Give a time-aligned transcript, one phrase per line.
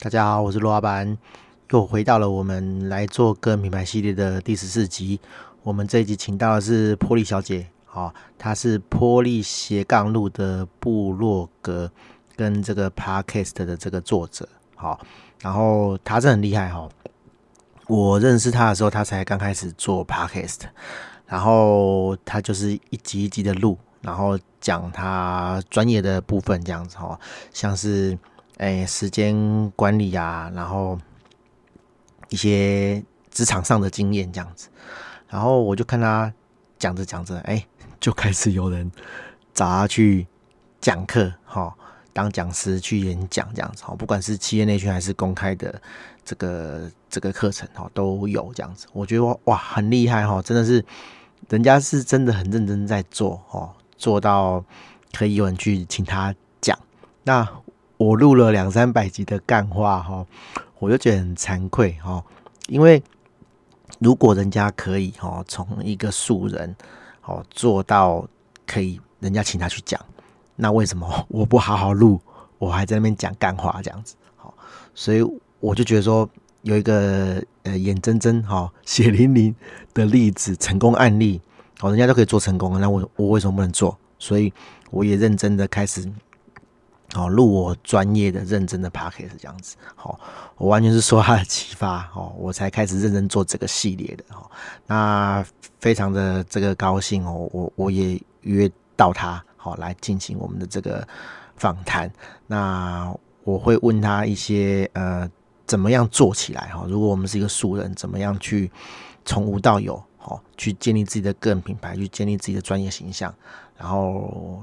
[0.00, 1.18] 大家好，我是罗老板，
[1.70, 5.18] 又回到了我们来做个品牌系列的第十四集。
[5.64, 11.90] 我们这一集请到的是波莉小姐，好，她是波莉斜杠路的部落格
[12.36, 15.00] 跟这个 podcast 的这个作者，好，
[15.40, 16.88] 然后她是很厉害哈。
[17.88, 20.60] 我认识她的时候，她才刚开始做 podcast，
[21.26, 23.76] 然后她就是一集一集的录。
[24.00, 27.18] 然后讲他专业的部分，这样子哈，
[27.52, 28.16] 像是
[28.58, 30.98] 诶时间管理啊，然后
[32.28, 34.68] 一些职场上的经验这样子。
[35.28, 36.32] 然后我就看他
[36.78, 37.66] 讲着讲着，哎，
[38.00, 38.90] 就开始有人
[39.52, 40.26] 找他去
[40.80, 41.74] 讲课哈，
[42.12, 45.80] 当讲师去演讲这样子哈，不管是企业内训还是公开的
[46.24, 48.86] 这个这个课程哈，都有这样子。
[48.92, 50.84] 我觉得哇，很厉害哈，真的是
[51.48, 53.70] 人家是真的很认真在做哦。
[53.96, 54.64] 做到
[55.12, 56.78] 可以有人去请他讲，
[57.24, 57.46] 那
[57.98, 60.24] 我录了两三百集的干话哈，
[60.78, 62.24] 我就觉得很惭愧哈，
[62.68, 63.02] 因为
[63.98, 66.74] 如果人家可以哈，从一个素人
[67.24, 68.26] 哦做到
[68.66, 70.00] 可以人家请他去讲，
[70.56, 72.20] 那为什么 我不好好录，
[72.58, 74.14] 我还在那边讲干话这样子？
[74.36, 74.54] 好，
[74.94, 75.22] 所以
[75.60, 76.28] 我就觉得说
[76.62, 79.54] 有一个呃眼睁睁哈 血淋淋
[79.92, 81.40] 的例子成功案例。
[81.80, 83.96] 好，人家都可以做成功，那我我为什么不能做？
[84.20, 84.52] 所以
[84.90, 86.10] 我也认真的开始，
[87.12, 89.76] 好录我专业的、认真的 podcast 这样子。
[89.94, 90.18] 好，
[90.56, 94.24] 我完全是受他的启发，哦，我才开始认真做这个系列的。
[94.28, 94.50] 好，
[94.86, 95.44] 那
[95.80, 101.06] 非常的这个高兴哦，我我也约到他，好来进行我们的这个
[101.56, 102.12] 访谈。
[102.46, 103.10] 那
[103.44, 105.28] 我会问他一些呃，
[105.66, 106.68] 怎么样做起来？
[106.68, 108.70] 哈，如果我们是一个素人，怎么样去
[109.24, 110.02] 从无到有？
[110.18, 113.34] 好，去建立自己的个人品牌，去建立自己的专业形象，
[113.78, 114.62] 然后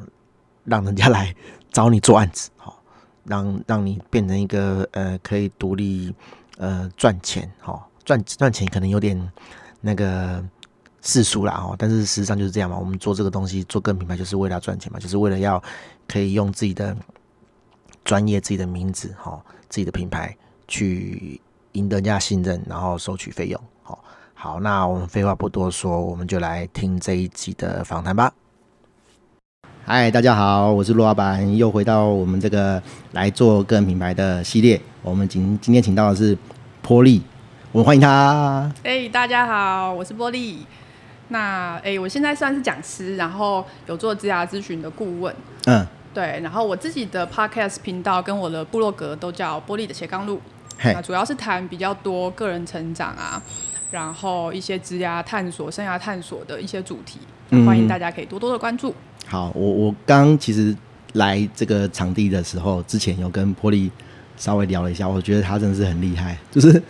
[0.63, 1.33] 让人家来
[1.75, 2.81] 找你做案子，好，
[3.25, 6.15] 让让你变成一个呃可以独立
[6.57, 9.29] 呃赚钱，好赚赚钱可能有点
[9.81, 10.41] 那个
[11.01, 12.77] 世俗啦，哈，但是事实上就是这样嘛。
[12.77, 15.61] 我们做这个东西，做个品牌就是为了赚钱嘛，就是为了要
[16.07, 16.95] 可以用自己的
[18.05, 20.33] 专业、自己的名字、哈自己的品牌
[20.69, 21.41] 去
[21.73, 24.01] 赢得人家信任，然后收取费用，好。
[24.33, 28.31] 好，那我们废话不多说，我们就来听这一集的访谈吧。
[29.87, 32.81] 嗨，大家好，我是陆老板，又回到我们这个
[33.11, 34.81] 来做个人品牌的系列。
[35.03, 36.35] 我们今今天请到的是
[36.81, 37.21] 波利，
[37.71, 38.67] 我们欢迎他。
[38.81, 40.65] 哎、欸，大家好，我是波利。
[41.27, 45.31] 那哎、欸，我现在算是讲师，然后有做职涯咨询的顾问。
[45.67, 45.85] 嗯，
[46.15, 50.41] 对，然后我自己的 podcast 频道跟我的部落格都叫波利的斜杠路。
[50.79, 53.39] 嘿，那主要是谈比较多个人成长啊。
[53.91, 57.19] 然后一些职涯探索、生涯探索的一些主题，
[57.65, 58.89] 欢迎大家可以多多的关注。
[58.89, 58.95] 嗯、
[59.27, 60.75] 好，我我刚其实
[61.13, 63.91] 来这个场地的时候，之前有跟波利
[64.37, 66.81] 稍微聊了一下，我觉得他真的是很厉害，就是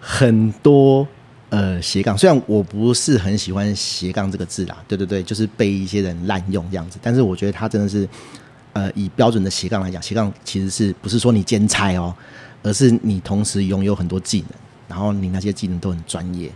[0.00, 1.06] 很多
[1.50, 2.16] 呃斜杠。
[2.16, 6.98] 虽然我不是很喜欢斜杠这个字啦，对对对，就是被一些人滥用这样子。
[7.02, 8.08] 但是我觉得他真的是
[8.72, 12.14] 呃以标准的斜杠来讲，斜杠其实是不是说你兼差哦，
[12.62, 14.50] 而是你同时拥有很多技能。
[14.88, 16.50] 然后你那些技能都很专业，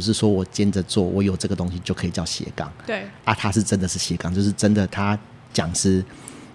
[0.00, 2.72] 不是说我兼着做，我有这个东西就可以叫斜杠。
[2.86, 5.18] 对啊，他是真的是斜杠，就是真的他
[5.52, 6.02] 讲师，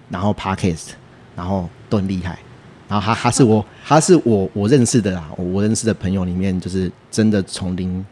[0.10, 0.88] 然后 podcast，
[1.36, 2.40] 然后都很厉害。
[2.88, 8.04] 然后他他是我 他是我我认识的啦，我认识的朋友里面就是真的从零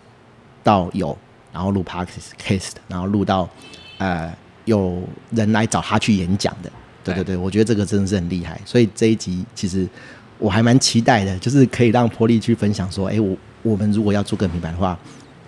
[0.64, 1.18] 到有，
[1.52, 3.50] 然后录 podcast，然后录到
[3.98, 4.32] 呃
[4.66, 5.02] 有
[5.32, 6.72] 人来找他去演讲的。
[7.04, 8.62] 对对对，我觉得这个真的是很厉害。
[8.64, 9.90] 所以这一集其实。
[10.40, 14.98] 我还蛮期待的，就是可以让波利去分享说，哎、欸，我我们如果要做个品牌的话，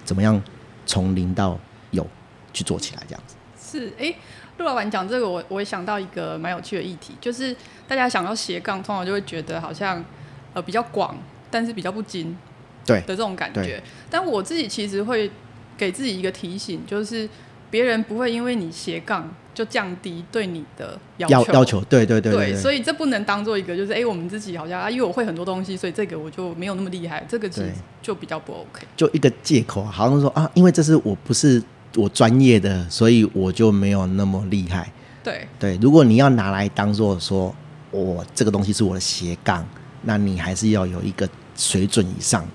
[0.05, 0.41] 怎么样
[0.85, 1.59] 从零到
[1.91, 2.07] 有
[2.53, 3.35] 去做起来这样子？
[3.59, 4.17] 是，哎、欸，
[4.57, 7.53] 陆老板讲这个，我我也想到一个蛮有趣的议题，就是
[7.87, 10.01] 大家想要斜杠，通常就会觉得好像
[10.53, 11.17] 呃比较广，
[11.49, 12.37] 但是比较不精，
[12.85, 13.81] 对的这种感觉。
[14.09, 15.29] 但我自己其实会
[15.75, 17.27] 给自己一个提醒，就是
[17.69, 19.33] 别人不会因为你斜杠。
[19.55, 27.71] 就降低对你的要求，要，要求，对对对对，对，所以这不能当做一个，就是哎、欸，我们自己好像啊，因为我会很多东西，所以这个我就没有那么厉害，这个其实
[28.01, 31.63] 就比较不 OK，就一个借口，好像说啊，因为这是我不是
[31.95, 34.91] 我专业的，所以我就没有那么厉害。
[35.23, 37.55] 对对，如果你要拿来当做说
[37.91, 39.65] 我这个东西是我的斜杠，
[40.03, 42.45] 那你还是要有一个水准以上。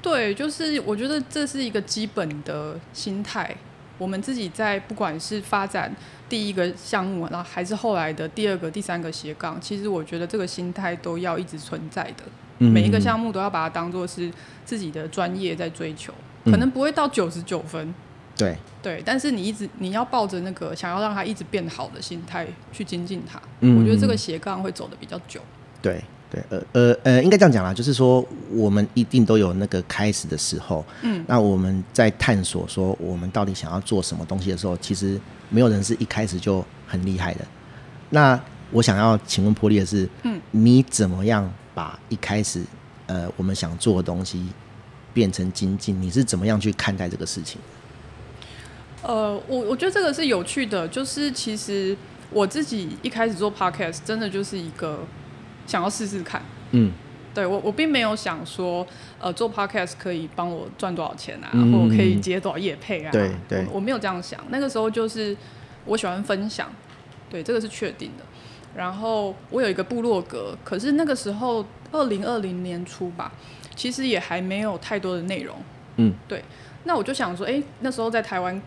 [0.00, 3.54] 对，就是我觉得这是一个基本的心态。
[3.98, 5.94] 我们自己在不管是发展
[6.28, 12.24] 第一个项目，然后还是后来的第二个、第三个斜杠，其实我觉得这个心态都要一直存在的。
[12.58, 14.30] 每一个项目都要把它当做是
[14.64, 16.12] 自己的专业在追求，
[16.44, 17.94] 可能不会到九十九分。
[18.36, 23.40] 对对，但是你一直你要抱着那个想要让它一直变好的心态去精进它。
[23.60, 25.40] 我觉得这个斜杠会走的比较久。
[25.80, 26.02] 对。
[26.36, 30.84] 对，呃呃呃，应该这样讲啦，就是说我们一定都有那个开始的时候。
[31.02, 35.18] 嗯，那我们在探索说我们到底想要做什么东西的时候，其实
[35.48, 37.44] 没有人是一开始就很厉害的。
[38.10, 38.38] 那
[38.70, 42.62] 我想要请问波利的是，嗯，你怎么样把一开始
[43.06, 44.46] 呃我们想做的东西
[45.14, 46.00] 变成精进？
[46.02, 47.58] 你是怎么样去看待这个事情？
[49.02, 51.96] 呃，我我觉得这个是有趣的，就是其实
[52.30, 54.98] 我自己一开始做 podcast 真的就是一个
[55.66, 56.40] 想要试试看，
[56.70, 56.92] 嗯，
[57.34, 58.86] 对我我并没有想说，
[59.18, 63.64] 呃，做 podcast 可以帮我赚多少钱啊，嗯、或者可以接多少业配啊，对对。
[63.66, 65.36] 我，我没有这样想，那个时候就是
[65.84, 66.70] 我喜欢分享，
[67.28, 68.24] 对，这个是确定的。
[68.76, 73.32] 然后我有一个部落格，可是那个时候二零二零年初吧，
[73.74, 75.56] 其实也还没有太多的内容，
[75.96, 76.44] 嗯，对，
[76.84, 78.60] 那我就想说，哎，那时候在台湾。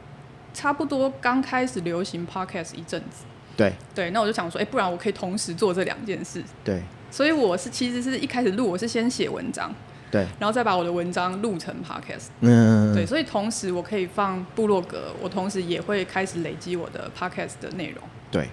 [0.51, 3.23] 差不多刚开始流行 podcast 一阵子，
[3.59, 3.73] 对。
[3.93, 9.69] 对，那我就想说，哎、欸，不然我可以同时做这两件事，对，所以我是其实是一开始录，我是先写文章，
[10.09, 18.01] 对，然后再把我的文章录成 podcast，嗯，对，所以同时我可以放部落格，我同时也会开始累积我的 podcast 的内容，
[18.31, 18.47] 对，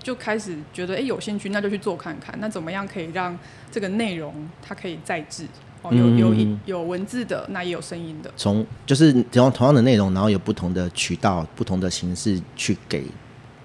[0.00, 3.36] 就开始觉得哎、欸、有兴趣，那就去做看看，那怎么样可以让
[3.70, 4.32] 这个内容
[4.62, 5.44] 它可以再制。
[5.82, 6.34] 哦有有
[6.64, 8.32] 有文字的，那也有声音的。
[8.36, 13.04] 从就是同同样的内容，然后有不同的渠道、不同的形式去给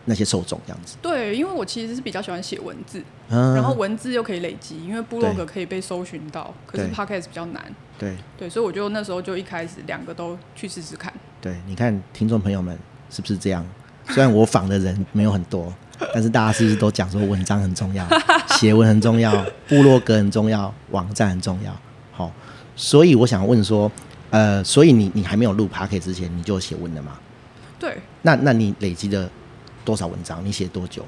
[0.05, 0.95] 那些受众这样子。
[1.01, 2.99] 对，因为我其实是比较喜欢写文字，
[3.29, 7.63] 啊、然后文字又可以累积，因为部落格可以被搜寻到，可是 Podcast 比较难。
[7.97, 11.13] 对对，所以我就那时候就一开始两个都去试试看。
[11.39, 12.77] 对，你看听众朋友们
[13.09, 13.65] 是不是这样？
[14.07, 15.71] 虽然我访的人没有很多，
[16.13, 18.05] 但是大家是不是都讲说文章很重要，
[18.57, 19.31] 写文很重要，
[19.67, 21.71] 部落格很重要，网站很重要？
[22.11, 22.31] 好，
[22.75, 23.89] 所以我想问说，
[24.31, 27.19] 呃，所以你你还没有录 Podcast 之前，你就写文了吗？
[27.79, 27.97] 对。
[28.23, 29.29] 那那你累积了
[29.83, 30.43] 多少文章？
[30.45, 31.05] 你写多久？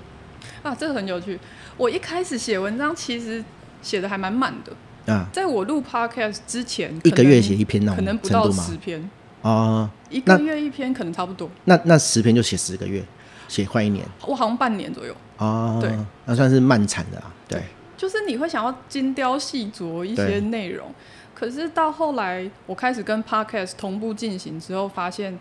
[0.61, 1.39] 啊，这个很有趣。
[1.77, 3.43] 我一开始写文章其实
[3.81, 5.27] 写的还蛮慢的啊。
[5.31, 9.09] 在我录 Podcast 之前，一个月写一篇，那可能不到十篇
[9.41, 9.89] 啊。
[10.09, 11.49] 一个月一篇可能差不多。
[11.65, 13.03] 那那十篇就写十个月，
[13.47, 14.05] 写快一年。
[14.25, 15.79] 我好像半年左右啊。
[15.81, 15.91] 对，
[16.25, 17.33] 那算是漫产的啊。
[17.47, 17.61] 对。
[17.95, 20.93] 就是你会想要精雕细琢一些内容，
[21.33, 25.39] 可是到后来我开始跟 Podcast 同步进行之后，发现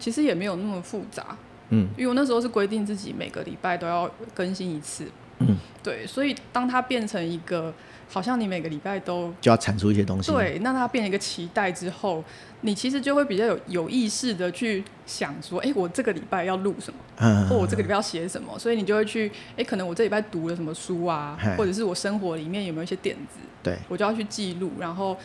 [0.00, 1.36] 其实也没有那么复杂。
[1.72, 5.06] 嗯，因为我那时候是规定自己每个礼拜都要更新一次。
[5.40, 7.74] 嗯，对，所以当它变成一个。
[8.08, 12.22] 好像你每个礼拜都就要产出一些东西，对，那它变成一个期待之后，
[12.60, 25.16] 你其实就会比较有有意识的去想说，哎、欸，我这个礼拜要录什么，嗯、或我这个礼拜要写什么，所以你就会去，哎、欸，可能我这礼拜读了什么书啊，或者是我生活里面有没有一些点子，对，我就要去记录，然后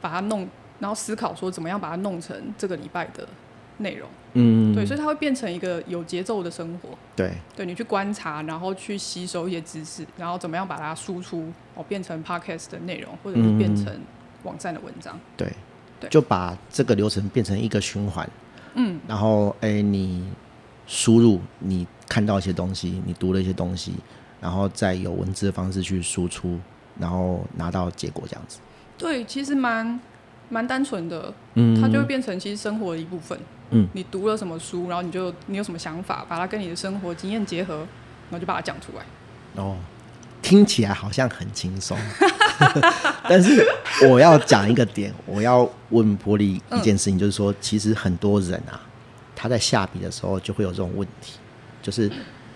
[0.00, 0.48] 把它弄，
[0.80, 3.24] 然后思考说怎么样把它弄成这个礼拜的
[3.76, 4.08] 内容。
[4.34, 6.88] 嗯，对，所以它会变成一个有节奏的生活。
[7.14, 13.86] 对，对你去观察，然后去吸收一些知识，然后怎么样把它输出哦，变成 podcast 的内容，或者是变成
[14.44, 15.18] 网站的文章。
[15.36, 15.52] 对，
[16.00, 18.28] 对，就把这个流程变成一个循环。
[18.74, 20.26] 嗯，然后哎、欸，你
[20.86, 23.92] 输入你看到一些东西，你读了一些东西，
[24.40, 26.58] 然后再有文字的方式去输出，
[26.98, 28.58] 然后拿到结果这样子。
[28.96, 30.00] 对，其实蛮
[30.48, 31.32] 蛮单纯的。
[31.54, 33.38] 嗯，它就会变成其实生活的一部分。
[33.70, 39.04] 嗯，你读了什么书，然后你就你有什么想法，把它跟你的生活经验结合，然后就把它讲出来。
[39.62, 39.76] 哦，
[40.42, 41.96] 听起来好像很轻松，
[43.28, 43.66] 但是
[44.08, 48.80] 我要讲一个点，我要问玻璃一件事情，就是说，其实很多人啊，
[49.34, 51.34] 他在下笔的时候就会有这种问题，
[51.80, 52.10] 就是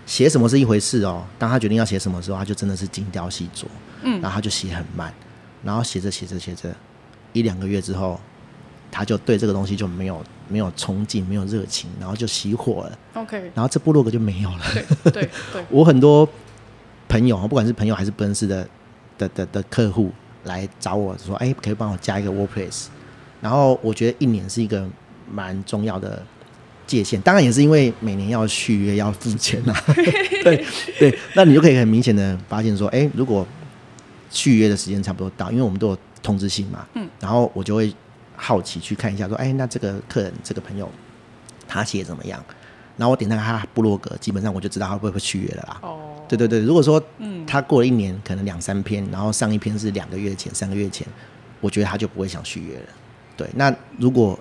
[0.05, 3.65] 写什么是一回事哦，当他决定要写什么的时候，他就真的是精雕细琢，
[4.03, 5.11] 嗯，然后他就写很慢，
[5.63, 6.75] 然后写着写着写着，
[7.37, 8.19] 一两个月之后。
[8.89, 12.97] 他就对这个东西就没有没有憧憬，没有热情，然后就熄火了。
[13.15, 14.61] OK，然后这部落格就没有了。
[14.73, 16.27] 对对对， 我很多
[17.09, 18.67] 朋友，不管是朋友还是不认识的
[19.17, 20.09] 的的的客户
[20.45, 22.85] 来找我说：“哎，可以帮我加一个 WordPress。”
[23.41, 24.87] 然后我觉得一年是一个
[25.29, 26.23] 蛮重要的
[26.87, 29.83] 界限，当然也是因为每年要续约要付钱啊。
[30.43, 30.65] 对
[30.97, 33.45] 对，那你就可以很明显的发现说：“哎，如果
[34.31, 37.93] 续约的时间差不多到，因为我们都有通知信嘛。”嗯，然后我就会。
[38.39, 40.87] 好奇去看一下，说，哎，那这个客人这个朋友
[41.67, 42.39] 他写怎么样？
[42.95, 45.79] 然后我点开他部落格，基本上我就知道他会不会续约了啦。
[45.81, 45.97] 哦，
[46.29, 47.03] 对对对，如果说
[47.47, 51.07] 他过了一年，可能两三篇，然后上一篇是两个月前、三个月前，
[51.59, 52.85] 我觉得他就不会想续约了。
[53.35, 54.37] 对，那如果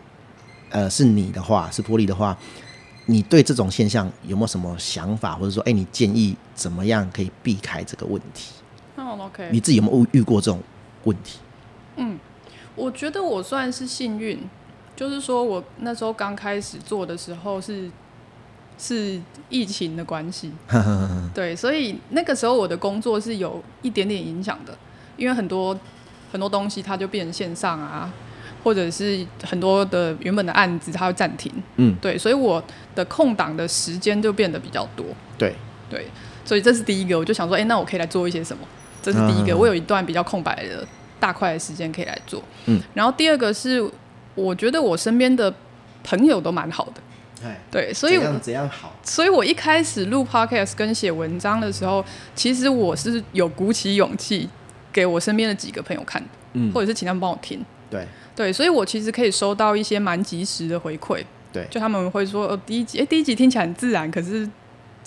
[0.69, 2.37] 呃是你的话，是玻璃的话，
[3.07, 8.52] 你对这种现象有没有什么想法，或者说，哎，你建议怎么样可以避开这个问题？
[8.97, 10.62] 哦，OK，你自己有没有遇过这种
[11.05, 11.38] 问题？
[11.97, 12.19] 嗯。
[12.75, 14.38] 我觉得我算是幸运，
[14.95, 17.91] 就是说我那时候刚开始做的时候是
[18.76, 20.53] 是疫情的关系，
[21.33, 24.76] 对，所以那个时候我的工作是有一点点影响的，
[25.17, 25.75] 因为很多
[26.31, 28.12] 很多东西它就变成线上啊，
[28.62, 32.62] 或者是很多的原本的案子它会暂停，嗯，对，所以我
[32.95, 35.07] 的空档的时间就变得比较多，
[35.38, 35.55] 对
[35.88, 36.07] 对，
[36.45, 38.62] 所以这是第一个，我就想说，哎、欸，那我可以来做一些什么？
[39.03, 40.87] 这是第一个，嗯、我有一段比较空白的
[41.18, 43.85] 大块的时间可以来做，嗯，然后第二个是，
[44.35, 45.52] 我觉得我身边的
[46.04, 47.02] 朋友都蛮好的。
[47.70, 48.92] 对，所以怎样怎样好？
[49.04, 52.04] 所以我一开始录 podcast 跟写文章的时候，
[52.35, 54.49] 其实我是有鼓起勇气
[54.92, 56.23] 给我身边的几个朋友看，
[56.54, 57.64] 嗯，或者是请他们帮我听。
[57.88, 58.04] 对
[58.35, 61.23] 对，所以我其实可以收到一些蛮及时的回馈。
[61.52, 64.49] 对，就他们会说，哦，第一集，哎，第一集听起来很自然，可是。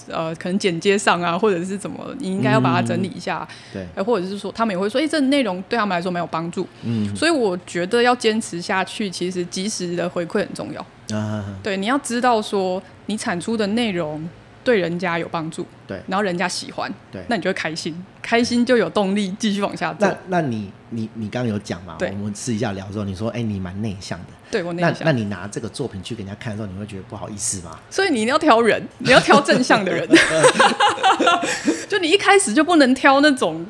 [0.08, 3.48] 呃，可能剪接上啊，或者是怎么，你应该要把它整理一下。
[3.74, 6.68] 嗯、对，或者是说，他们也会说，哎、欸，这内容对他们来说没有帮助。
[6.84, 11.18] 嗯，所以我觉得要坚持下去，其实及时的回馈很重要。
[11.18, 14.28] 啊，对，你要知道说，你产出的内容。
[14.62, 20.08] 对人家有帮助，对，然后人家喜欢，对，那你就会开心，开心就有动力继续往下做。
[20.08, 21.96] 那那你你你刚刚有讲嘛？
[21.98, 24.74] 对，我们私底下聊的时候，你说，哎，你蛮内向的，对我。
[24.74, 27.80] 那那你拿这个作品去给人家看的时候，你会觉得不好意思吗？
[27.90, 30.08] 所以你一定要挑人， 你要挑正向的人，
[31.88, 33.66] 就你一开始就不能挑那种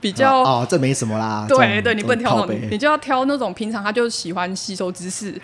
[0.00, 1.46] 比较哦，这没什么啦。
[1.48, 5.40] 对对，你不能挑那种，你就要挑那种平常他就喜欢吸收知识，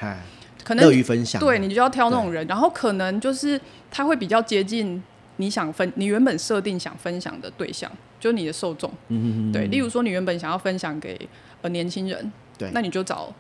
[0.64, 1.40] 可能乐于分享。
[1.40, 3.61] 对，你就要挑那种人，然后可能就是。
[3.90, 5.02] 他会比较接近
[5.37, 7.90] 你想分，你原本设定想分享的对象，
[8.21, 8.92] 就是你的受众。
[9.09, 11.18] 嗯嗯对，例如说你原本想要分享给
[11.62, 13.33] 呃年轻人，对，那你就找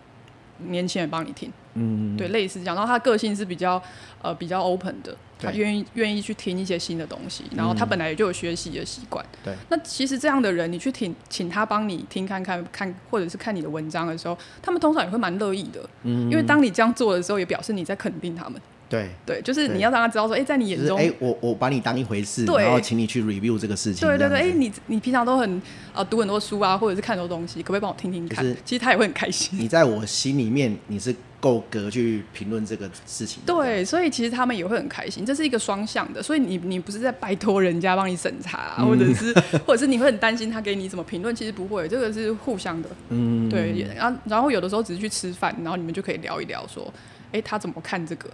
[0.66, 1.52] 年轻人帮你听。
[1.74, 2.74] 嗯对，类似这样。
[2.74, 3.80] 然后他个性是比较
[4.20, 7.44] 呃比较 open 的，他愿意愿意去听一些新的东西。
[7.54, 9.24] 然后他本来也就有学习的习惯。
[9.44, 9.54] 对。
[9.68, 15.88] 那其实这样的人，你去听，请他帮你听看看看，或者是看你的文章的时候，他们通常也会蛮乐意的。
[16.02, 16.28] 嗯。
[16.30, 18.60] 因为当你这样做的时候，也表示你在肯定他们。
[18.88, 24.08] 对对，就是你要让他知道说，哎，在你眼中，哎，我我把你当一回事，然后请你去 review 这个事情。
[24.08, 28.44] 对对对，哎，你你平常都很呃读很多书啊，或者是看很多东西，可不可以帮我听听看？
[28.64, 29.58] 其实他也会很开心。
[29.58, 33.42] 你在我心里面，你是够格去评论这个事情。
[33.44, 36.22] 对，所以其实他们也会很开心，这是一个双向的。
[36.22, 39.32] 所以你你不是在拜托人家帮你审查，或者是
[39.66, 42.88] 或者是你会很担心他给你什么评论，其实不会，这个是互相的。
[43.10, 43.86] 嗯，对。
[43.94, 46.92] 然后然后有的时候只是去吃饭，然后你们就可以聊一聊说，
[47.32, 48.28] 哎，他怎么看这个？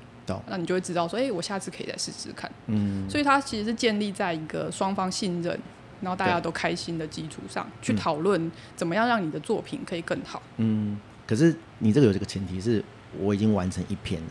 [0.49, 2.51] 那你就会知道说，哎、欸，我下次可以再试试看。
[2.69, 5.59] 嗯，所以它其实是建立在一个双方信任，
[6.01, 10.41] 然后大家都开心的基础上去讨论怎么样让你的作品可以更好。
[10.57, 12.83] 嗯，可是你这个有这个前提是
[13.19, 14.29] 我已经完成一篇了，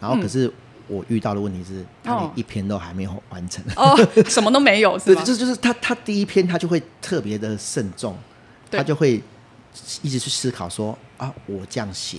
[0.00, 0.52] 然后可是
[0.88, 3.64] 我遇到的问题是，他连一篇都还没有完成。
[3.76, 3.96] 哦，
[4.28, 5.22] 什么都没有 是吧？
[5.22, 8.18] 就是就是他他第一篇他就会特别的慎重，
[8.68, 9.22] 他就会
[10.02, 12.18] 一直去思考说啊，我这样写。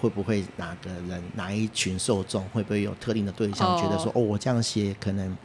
[0.00, 5.36] 会不会哪个人哪一群受众会不会有特定的对象，觉得说哦，我这样写可能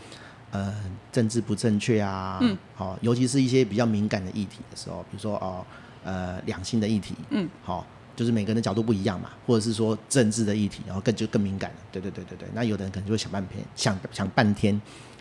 [0.52, 0.74] 呃
[1.12, 2.40] 政治不正确啊？
[2.42, 5.66] 嗯，好，尤其是一些比较敏感的议题的时候，比如说哦
[6.04, 7.86] 呃两性的议题，嗯，好，
[8.16, 11.78] 就是每个人的角度不一样嘛，或者是说政治的议题，然后更就更敏感了。
[11.92, 14.80] 对对对对对，那有的人可能就会想半天，想想半天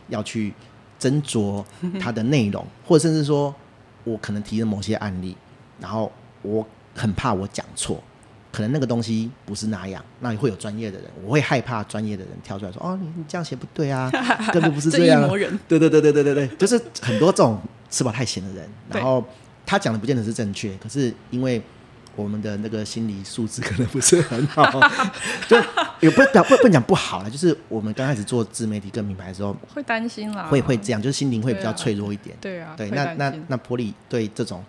[0.08, 0.54] 要去
[1.00, 1.64] 斟酌
[1.98, 3.52] 它的内容， 或者甚至说
[4.04, 5.36] 我可能提了某些案例，
[5.80, 6.12] 然后
[6.42, 6.64] 我
[6.94, 8.00] 很怕我讲错。
[8.54, 14.08] 可能那个东西不是那样，那你会有专业的人，我会害怕专业的人跳出来说：“哦，你你这样写不对啊，
[14.54, 15.20] 根本不是这样。”
[15.66, 19.24] 对对对对对对对，就是很多这种吃饱太闲的人，然后
[19.66, 21.60] 他讲的不见得是正确，可是因为
[22.14, 24.62] 我们的那个心理素质可能不是很好，
[25.48, 25.60] 就
[25.98, 32.36] 也不讲不不讲不好了，就是我们刚开始做自媒体跟品牌的时候，会担心啦，会会这样，就是心灵会比较脆弱一点。
[32.40, 34.64] 对啊，对，那那那波莉对这种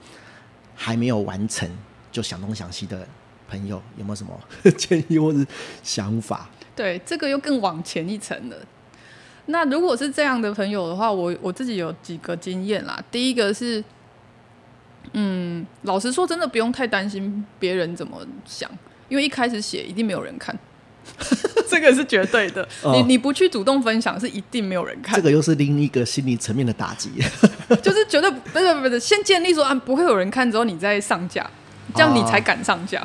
[0.74, 1.70] 还没有完成
[2.12, 3.08] 就想东想西的。
[3.48, 4.40] 朋友有没有什么
[4.78, 5.40] 建议或者
[5.84, 6.50] 想法？
[6.76, 8.58] 对，这个又更往前一层了。
[9.48, 13.00] 那如果是这样的朋友的话，我我自己有几个经验啦。
[13.12, 13.84] 第一个是，
[15.14, 18.70] 嗯，老实说，真的不用太担心别人怎么想，
[19.08, 20.58] 因为一开始写一定没有人看，
[21.70, 22.68] 这个是绝对的。
[22.82, 25.16] 哦、你你不去主动分享，是一定没有人看。
[25.16, 27.12] 这个又是另一个心理层面的打击，
[27.84, 31.48] 就是绝对不是不是先建立说啊不会有人看之后，你再上架。
[31.94, 33.00] 这样你才敢上架，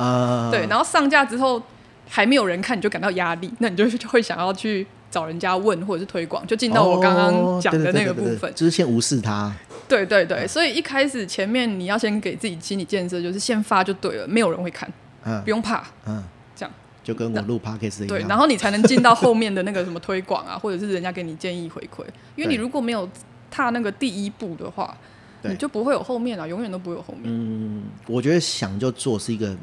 [0.51, 1.63] 对，然后上架之后
[2.09, 9.53] 还没有人看，你就感到压力，那你就会想要去找人家问或者是推广，就进到我刚刚讲的那个部分，哦、对对对对对，就是先无视它。
[9.89, 14.89] 对对对，所以一开始前面你要先给自己心理建设，就是先发就对了，没有人会看，
[15.25, 16.23] 嗯、不用怕，嗯，
[16.55, 16.73] 这样。
[17.03, 22.05] 就跟我录 podcast 一样，对，然后你才能进到后面的那个什么推广啊，或者是人家给你建议回馈，
[22.37, 23.09] 因为你如果没有
[23.51, 24.97] 踏那个第一步的话。
[25.43, 27.25] 对你就不会有后面了，永远都不会有后面。
[27.27, 29.57] 嗯，我觉得想就做是一个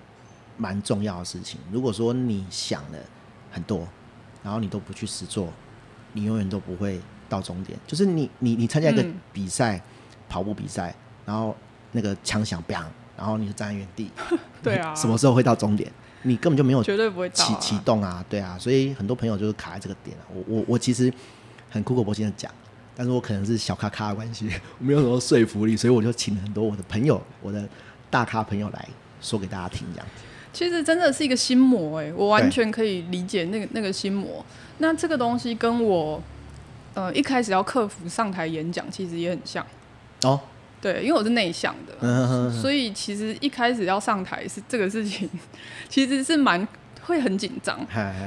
[0.58, 1.60] 蛮重要的事情。
[1.72, 2.98] 如果说你想了
[3.52, 3.88] 很多，
[4.44, 5.50] 然后你都不去实做，
[6.14, 7.78] 你永远都不会到终点。
[7.86, 9.82] 就是你你你参加一个比赛，嗯、
[10.30, 11.56] 跑步比赛，然后
[11.92, 14.10] 那个枪响，bang，，然后你就站在原地，
[14.64, 15.92] 对啊， 什么时候会到终点？
[16.24, 20.26] 你根本就没有绝对不会启启动啊，对啊，所以很多朋友就是卡在这个点啊。
[20.34, 21.14] 我我我其实
[21.70, 22.52] 很苦口婆心的讲，
[23.00, 24.50] 但是我可能是小咖咖的关系，
[24.80, 27.70] 我没有什么说服力，所以我就请了很多我的朋友，我的
[28.10, 28.90] 大咖朋友来
[29.22, 30.24] 说给大家听，这样子。
[30.52, 34.44] 其实真的是一个心魔哎、欸，我完全可以理解那个 那个心魔。
[34.80, 36.20] 那这个东西跟我
[36.96, 39.64] 呃一开始要克服上台演讲，其实也很像
[40.24, 40.40] 哦。
[40.80, 45.28] 对，因为我是内向的，所以其实一开始要上台是这个事情，
[45.90, 46.68] 其实是蛮
[47.08, 47.80] 会很紧张，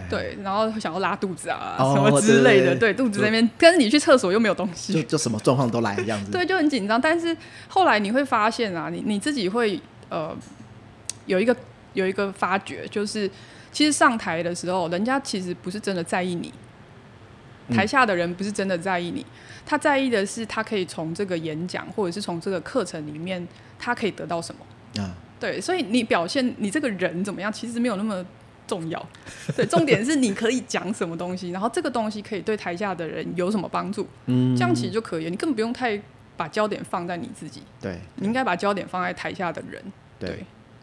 [0.09, 7.01] 对，然后想要拉肚子啊、哦、什么之类的，对，肚子那边，但是你去厕所又没有东西，就就什么状况都来这样子， 对，就很紧张。
[7.01, 7.37] 但是
[7.69, 10.35] 后来你会发现啊，你你自己会呃
[11.27, 11.55] 有一个
[11.93, 13.31] 有一个发觉，就是
[13.71, 16.53] 其实上台的时候，人家其实不是真的在意你，
[17.75, 19.21] 台下的人不是真的在意你。
[19.21, 19.35] 嗯
[19.67, 23.47] 他在意的是，他可以从这个演讲，或者是从这个课程里面，
[23.79, 25.01] 他可以得到什么？
[25.01, 28.25] 啊，对，所以你表现你这个人怎么样，其实没有那么
[28.71, 29.09] 重要。
[29.57, 34.07] 对，重点是你可以讲什么东西， 然后这个东西可以对台下的人有什么帮助？
[34.27, 35.31] 嗯，这样其实就可以了。
[35.31, 36.01] 你根本不用太
[36.37, 37.63] 把焦点放在你自己。
[37.81, 39.83] 对，你应该把焦点放在台下的人。
[40.19, 40.31] 对，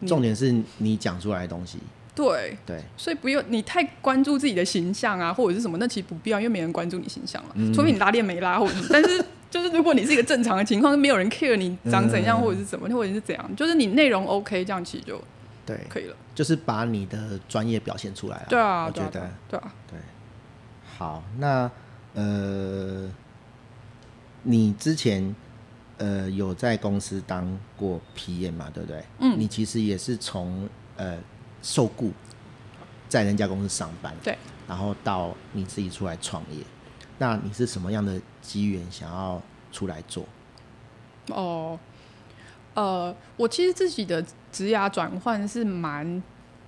[0.00, 1.78] 对，重点是你讲出来的东西。
[2.14, 15.22] 对对，所以不用你太关注自己的形象啊，或者是什么，那其实不必要，因为没人关注你形象了，嗯、除非你拉链没拉，或者是， 但是就是如果你是一个正常的情况，没有人 care 你长怎样，或者是怎么，或者是怎样，就是你内容 OK，这样其实就
[15.64, 18.46] 对可以了，就是把你的专业表现出来了。
[18.48, 19.98] 对啊，我觉得对啊，对啊，对。
[20.96, 21.68] 好，那
[22.14, 23.10] 呃，
[24.44, 25.34] 你之前
[25.96, 28.70] 呃有在公司当过 PM 嘛？
[28.72, 29.04] 对不对？
[29.18, 31.18] 嗯，你其实也是从呃。
[31.60, 32.12] 受雇
[33.08, 36.62] 在人家公司上班，对，然后到你自己出来创业，
[37.18, 39.42] 那你是什么样的机缘想要
[39.72, 40.24] 出来做？
[41.30, 41.76] 哦，
[42.78, 46.22] 呃，我其实自己的职涯转换是蛮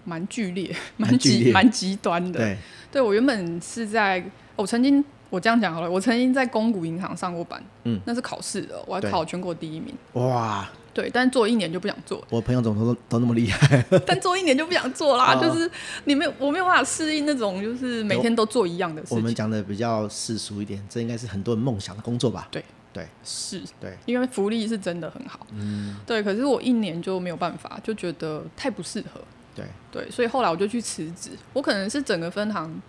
[0.05, 2.41] 蛮剧烈、 蛮极蛮极端的。
[2.41, 2.59] 对，
[2.91, 4.21] 对我原本是在，
[4.57, 9.95] 我曾经我这样讲好了，我曾经在公股银行上过班，嗯，那是考试的，我还考全国第一名。
[10.15, 10.69] 哇！
[10.93, 12.27] 对，但做一年就不想做。
[12.29, 13.81] 我朋友怎么都都那么厉害？
[14.05, 15.71] 但做一年就不想做啦，就是
[16.07, 19.17] 你没有，我没有办法适应那种，就是每天都做一样的事情。
[19.17, 22.49] 我们讲的比较世俗一点，这应该是很多人梦想的工作吧？
[22.51, 25.47] 对对，是，对，因为福利是真的很好。
[25.53, 26.23] 嗯，对。
[26.23, 29.21] 可是我一年就没有办法，就觉得太不适合。
[29.55, 31.31] 对对，所以后来我就去辞职。
[31.53, 32.81] 我可能是整个分行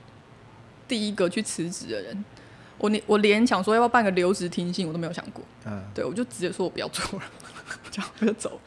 [0.88, 2.26] 第一个去辞职的人。
[2.78, 5.44] 我连我连想说要不要办个留职停薪，我都没有想过。
[5.66, 7.26] 嗯，对，我就直接说我不要做了。
[7.90, 8.60] 这样我就走，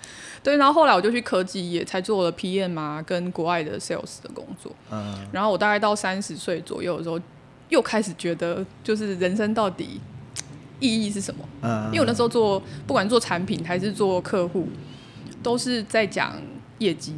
[0.42, 4.72] 对，然后后来我就去科技业，才做了 PM 啊，跟国外的 sales 的工作。
[4.90, 7.20] 嗯，然后我大概到三十岁左右的时候，
[7.68, 10.00] 又开始觉得，就是人生到底
[10.88, 11.48] 意义是什么？
[11.62, 14.68] 嗯，因为我那时候做，不管做产品还是做客户，
[15.42, 16.34] 都是在讲
[16.78, 17.14] 业绩。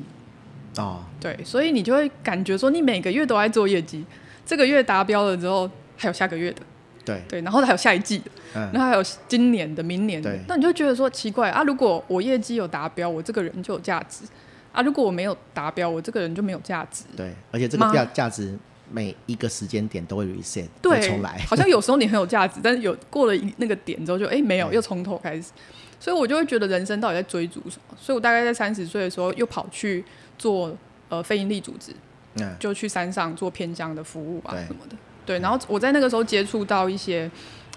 [0.78, 4.04] 哦，对，所以你就会感觉说，你每个月都在做业绩，
[4.44, 6.62] 这个月达标了之后，还有下个月的。
[7.04, 8.24] 对对，然后还有下一季的，
[8.54, 14.24] 嗯，然后还有今年的、明年的，那你就觉得说奇怪啊，如果我业绩有达标，我这个人就有价值
[14.72, 17.04] 啊；如果我没有达标，我这个人就没有价值。
[17.16, 18.58] 对，而且这个价价值
[18.90, 21.38] 每一个时间点都会 reset，对，重来。
[21.48, 25.50] 好像有时候你很有价值，但是有过了那个点之后就，就哎没有，又从头开始。
[25.98, 27.96] 所以我就会觉得人生到底在追逐什么？
[27.98, 30.04] 所以我大概在三十岁的时候又跑去
[30.38, 30.76] 做
[31.08, 31.90] 呃非营利组织，
[32.34, 34.96] 嗯，就去山上做偏乡的服务啊什么的。
[35.24, 37.28] 对，然后我在那个时候接触到一些，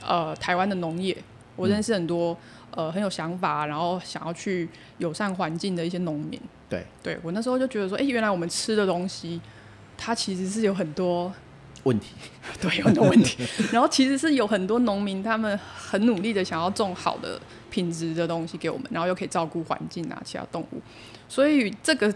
[0.05, 1.17] 呃，台湾的农业，
[1.55, 2.37] 我认识很多，
[2.71, 4.67] 呃，很有想法，然后想要去
[4.97, 6.39] 友善环境的一些农民。
[6.69, 9.41] 对，对我那时候就觉得说，哎，原来我们吃的东西，
[9.99, 11.31] 它其实是有很多
[11.83, 12.13] 问题，
[12.61, 13.43] 对，有很多问题。
[13.71, 20.81] 然后其实是有很多农民，他们很努力的想要种好的品质的东西给我们，然后又可以照顾环境啊，其他动物。
[21.27, 22.13] 所以这个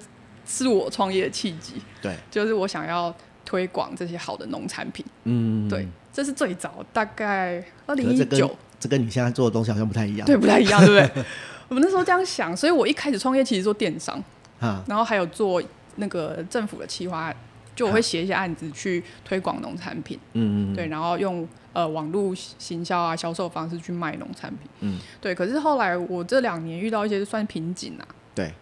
[0.48, 1.74] 是我创业的契机。
[2.02, 3.14] 对，就是我想要。
[3.46, 11.26] 推广这些好的农产品，嗯，对，这是最早，大概二零一九，这跟你现在做的东西好像不太一样，对，不太一样，对不对？
[11.68, 14.18] 我们那时候这样想，所以我一开始创业其实做电商，
[14.62, 15.62] 啊，然后还有做
[15.98, 17.32] 那个政府的企划，
[17.76, 25.34] 就我会写一些案子去推广农产品，嗯嗯，对，然后用呃网络行销啊销售方式去卖农产品，嗯，对。
[25.34, 28.54] 可是后来我这两年遇到一些算瓶颈啊，对，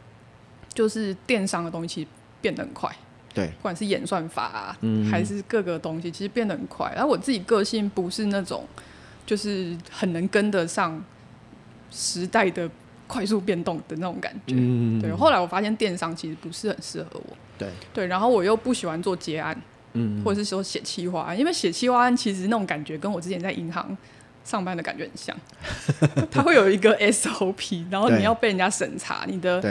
[0.73, 2.07] 就是电商的东西
[2.41, 2.89] 变得很快。
[3.33, 6.91] 对，不管是演算法啊，嗯，还是各个东西，其实变得很快。
[6.93, 8.65] 然后我自己个性不是那种，
[9.25, 11.01] 就是很能跟得上
[11.89, 12.69] 时代的
[13.07, 14.55] 快速变动的那种感觉。
[14.57, 15.13] 嗯，对。
[15.13, 17.37] 后来我发现电商其实不是很适合我。
[17.61, 18.07] 对，对。
[18.07, 19.59] 然后我又不喜欢做结案，
[19.93, 23.97] 嗯，或者是说写企划案，因为写企划案其实那种感觉跟我之前在银行
[24.43, 25.35] 上班的感觉很像，
[26.31, 29.61] 它会有一个 SOP，然后你要被人家审查你的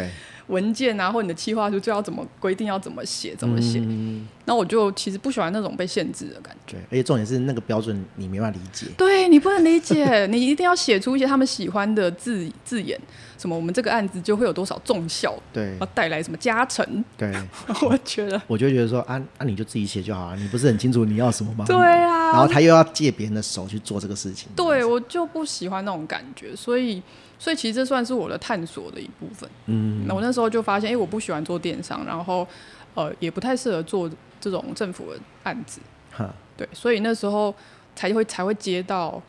[0.51, 3.79] 文件啊，或你的企划书就要怎么规定要怎么写怎么写。
[3.79, 6.77] 嗯那、嗯、我就其实不喜欢那种被限制的感觉。
[6.77, 8.87] 对，而且重点是那个标准你没办法理解。
[8.97, 13.01] 对，你不能理解，你一定要写出一些他们喜欢的字字眼。
[13.39, 13.57] 什么？
[13.57, 15.35] 我们这个案子就会有多少重效？
[15.53, 17.03] 对，要带来什么加成？
[17.17, 17.33] 对，
[17.83, 20.37] 我觉得，我就觉得说，啊啊，你就自己写就好了。
[20.37, 21.65] 你不是很清楚你要什么吗？
[21.67, 22.33] 对啊。
[22.33, 24.49] 然后他又要借别人的手去做这个事情。
[24.55, 27.03] 对，我就不喜欢那种感觉，所以，
[27.41, 29.51] 所以其实这算是我的探索的一部分。
[29.67, 30.07] 嗯。
[30.07, 32.47] 那我那时候就发现，哎，我不喜欢做电商，然后，
[32.95, 34.09] 呃，也不太适合做
[34.41, 35.81] 这种政府的案子。
[36.13, 36.33] 哈。
[36.57, 37.53] 对，所以那时候
[37.97, 39.21] 才会才会接到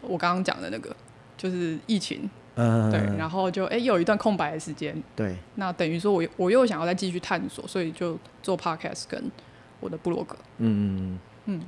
[0.00, 0.94] 我刚刚讲的那个，
[1.36, 2.30] 就是疫情。
[2.58, 9.22] 嗯，对，然后就哎，又有一段空白的时间，对，那等于说我我又想要再继续探索，所以就做 podcast 跟
[9.78, 10.34] 我的部落格。
[10.56, 11.18] 嗯嗯嗯，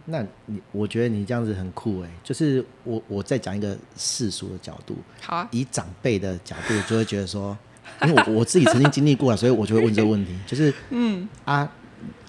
[0.07, 7.57] 那你我觉得你这样子很酷哎，就是我我再讲一个世俗的角度，好啊，以长辈的角度就会觉得说，
[8.03, 11.71] 因为我我自己曾经经历过了，所以我就会问这个问题， 就是嗯啊，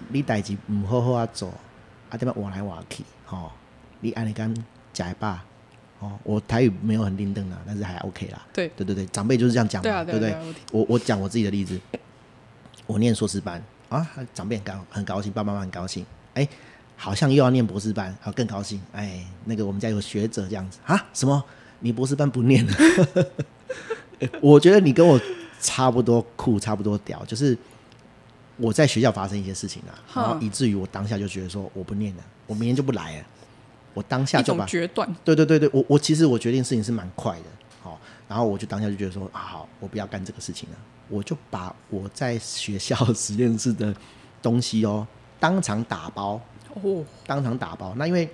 [0.09, 1.49] 你代志唔好好啊做，
[2.09, 3.51] 啊点么换来换去，吼，
[4.01, 4.53] 你安尼敢
[4.93, 5.43] 假爸？
[5.99, 8.47] 哦，我台语没有很灵登啊，但是还 OK 啦。
[8.53, 10.29] 对对对对，长辈就是这样讲嘛，对，啊、对不对？
[10.29, 10.39] 对
[10.71, 11.77] 我我讲我自己的例子，
[12.85, 16.47] 我念硕士班啊，长辈很高很高兴，爸爸妈妈很高兴，哎，
[17.01, 21.41] 好像又要念博士班，好更高兴，哎，那个我们家有学者这样子啊，什么？
[21.79, 22.73] 你博士班不念了？
[24.41, 25.17] 我觉得你跟我
[25.61, 27.57] 差不多酷，差不多屌，就是
[28.57, 33.25] 我在学校发生一些事情啊，然后以至于我当下就觉得说我不念了，我明天就不来了。
[33.93, 37.45] 我当下就把决断，对对对对，我我其实我决定事情是蛮快的，
[37.81, 40.75] 好，然后我就当下就觉得说啊，好，我不要干这个事情了，
[41.07, 43.93] 我就把我在学校实验室的
[44.41, 45.07] 东西哦，
[45.39, 46.39] 当场打包，
[46.73, 47.93] 哦，当场打包。
[47.97, 48.29] 那因为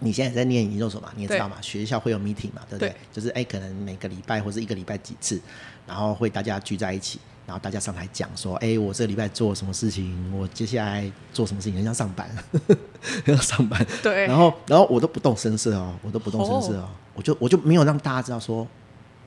[0.00, 2.88] 你现在在念研究所嘛，你也知道嘛，学校会有 meeting 嘛，对不对？
[2.88, 5.40] 对，就是哎，可能每个礼拜或是一个礼拜几次，
[5.86, 7.18] 然后会大家聚在一起。
[7.46, 10.36] 然后大家上台讲说：“哎、欸，我这个礼拜做什么事情？
[10.36, 11.76] 我接下来做什么事情？
[11.76, 12.28] 很像上班，
[13.24, 14.26] 很像上班。”对。
[14.26, 16.90] 然后，然后我都不动声色哦，我都不动声色哦，oh.
[17.14, 18.66] 我就我就没有让大家知道说，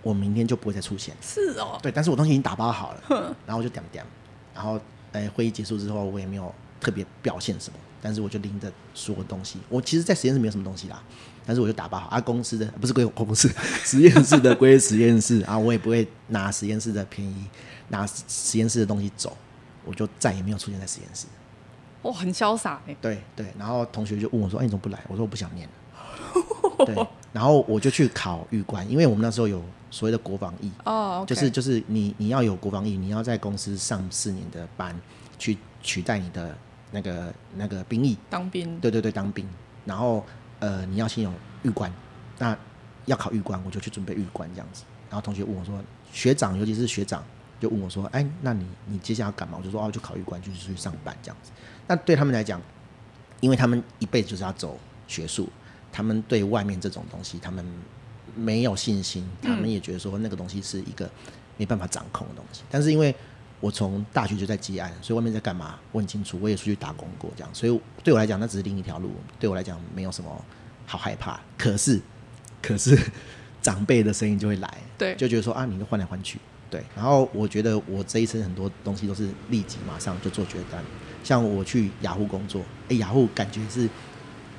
[0.02, 1.16] 我明天就不会再出现。
[1.22, 1.80] 是哦。
[1.82, 4.04] 对，但是我东西已经打包好了，然后我就点点。
[4.54, 4.76] 然后，
[5.14, 9.60] 哎、欸，会议结束之后，我也没有特别表现什么，但是我就拎着所有东西。
[9.70, 11.02] 我其实，在实验室没有什么东西啦，
[11.46, 12.22] 但是我就打包好啊。
[12.22, 13.50] 公司的不是归公司，
[13.84, 17.46] 实验室的归实验室啊，我也不会拿实验室的便宜。
[17.92, 19.36] 拿实验室的东西走，
[19.84, 21.26] 我就再也没有出现在实验室。
[22.04, 22.96] 哦，很潇洒哎。
[23.02, 25.74] 对对，然后同学就问我说：“哎，你怎么不来？”我说：“我不想念了。
[26.86, 26.96] ”对，
[27.34, 29.60] 然后我就去考预官，因为我们那时候有
[29.90, 34.96] 所谓的国防役哦，就是就是你你要有国防役，你要在公司上四年的班
[35.40, 36.56] 去取代你的
[36.92, 38.80] 那个那个兵役当兵。
[38.80, 39.48] 对对对，当兵。
[39.86, 40.26] 然后
[40.60, 41.32] 呃，你要先有
[41.64, 41.92] 预官，
[42.38, 42.58] 那
[43.06, 44.84] 要考预官，我就去准备预官这样子。
[45.10, 45.82] 然后同学问我说
[46.14, 47.24] ：“学长，尤其是学长。”
[47.60, 51.52] 就问我说：“哎，那你你接下来要干嘛？”我就说：“哦，就考预官，就是去上班这样子。”
[51.88, 52.62] 那对他们来讲，
[53.42, 55.50] 因为他们一辈子就是要走学术，
[55.92, 57.66] 他们对外面这种东西他们
[58.36, 61.10] 没有信心，他们也觉得说那个东西是一个
[61.58, 62.62] 没办法掌控的东西。
[62.70, 63.14] 但是因为
[63.60, 70.46] 我从大学就在接案，所以外面在干嘛我很清楚，我也出去打工过这样，所以对我来讲那只是另一条路，对我来讲没有什么
[70.86, 71.40] 好害怕。
[71.58, 72.00] 可是，
[72.62, 72.98] 可是
[73.62, 76.40] 长辈的声音就会来，对，就觉得说啊，你都换来换去。
[76.70, 80.84] 对，然后我觉得我这一生很多东西都是立即马上就做决断，
[81.24, 83.90] 像我去雅虎工作，哎，雅虎感觉是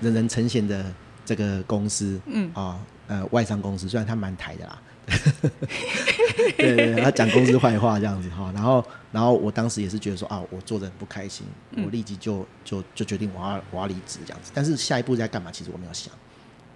[0.01, 0.93] 人人称羡的
[1.25, 4.83] 这个公司，嗯啊、哦，呃，外商公司，虽然它蛮台的啦，
[6.57, 11.47] 对对对，他讲公司坏话这样子哈，然后然后我当时也是觉得说啊，我做的很不开心，
[11.77, 15.51] 我立即就就就决定我要我要离职这样子，但是下一步在干嘛？
[15.51, 16.13] 其实我没有想，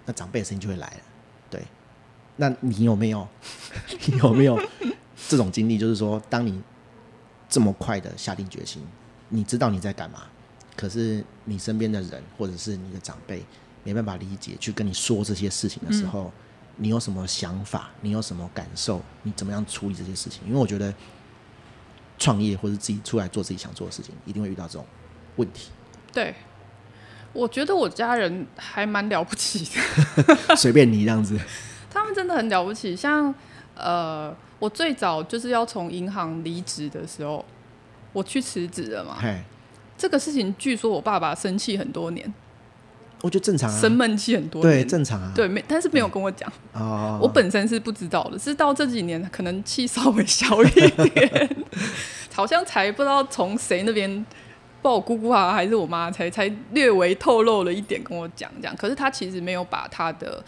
[0.05, 1.01] 那长辈的声音就会来了，
[1.49, 1.61] 对，
[2.35, 3.27] 那你有没有？
[4.07, 4.59] 你有没有？
[5.27, 6.61] 这种经历就是说，当你
[7.47, 8.83] 这么快的下定决心，
[9.29, 10.23] 你知道你在干嘛，
[10.75, 13.43] 可是你身边的人或者是你的长辈
[13.83, 16.31] 没办法理解，去跟你说这些事情的时候，
[16.77, 17.89] 你有什么想法？
[18.01, 19.01] 你有什么感受？
[19.23, 20.41] 你怎么样处理这些事情？
[20.47, 20.93] 因为我觉得
[22.17, 24.85] 创业或者自己出来做自己想做的事情，一定会遇到这种
[25.37, 25.71] 问题。
[26.13, 26.33] 对，
[27.33, 29.67] 我觉得我家人还蛮了不起
[30.23, 31.39] 的， 随便你这样子，
[31.89, 33.33] 他们真的很了不起，像
[33.75, 34.35] 呃。
[34.57, 37.43] 我最早就是要从银行离职的时候，
[38.13, 39.17] 我去辞职了嘛。
[39.19, 39.43] 嘿，
[39.97, 42.33] 这个事情据说我爸爸生气很多年，
[43.25, 46.47] 我觉得正常啊，生闷气很多，对，正常啊，对，没，但是没有跟我讲。
[46.73, 51.57] 哦，我本身是不知道的，是到这几年可能气稍微小一点，
[52.35, 54.23] 好像才不知道从谁那边，
[54.83, 60.43] 不我姑姑啊还是我妈才才略微透露了一点跟我讲这样，可是她其实没有把她的。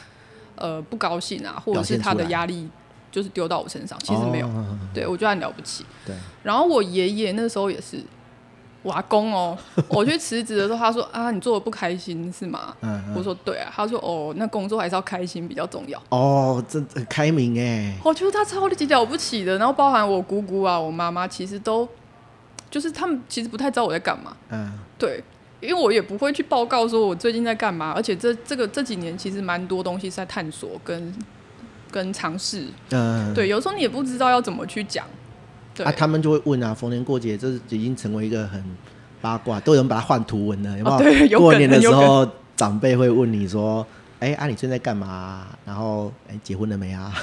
[0.59, 2.67] 呃不高兴啊，或者是她的压力
[3.11, 5.85] 就是丢到我身上，其实没有，哦、对我觉得很了不起。
[6.03, 8.03] 对，然后我爷爷那时候也是。
[8.83, 9.57] 我阿公哦，
[9.89, 12.73] 我去辞职的时候，他说啊，你做的不开心是吗？
[12.81, 13.71] 嗯，嗯，我说对啊。
[13.75, 16.01] 他说哦，那工作还是要开心比较重要。
[16.09, 17.93] 哦，这很开明哎。
[18.03, 19.57] 我觉得他超级了不起的。
[19.57, 21.87] 然后包含我姑姑啊，我妈妈，其实都
[22.69, 24.37] 就是他们其实不太知道我在干嘛。
[24.49, 25.21] 嗯，对，
[25.59, 27.91] 因为我也不会去报告说我最近在干嘛。
[27.93, 31.13] 而且这这个这几年其实蛮多东西是在探索跟
[31.91, 32.67] 跟尝试。
[32.91, 35.05] 嗯，对，有时候你也不知道要怎么去讲。
[35.83, 38.63] 啊，他们就会问啊，逢年过节，这是已经成为一个很
[39.21, 40.95] 八卦，都有人把它换图文了，有没有？
[40.95, 43.85] 哦、对，有过年的时候，长辈会问你说
[44.19, 45.47] ：“哎，啊，你最近在干嘛？
[45.65, 47.13] 然后，哎，结婚了没啊？”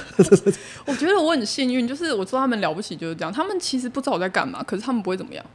[0.85, 5.45] 我觉得我很幸运，就是我知道他们了不起就是这样，他们其实不知道我在干嘛，可是他们不会怎么样。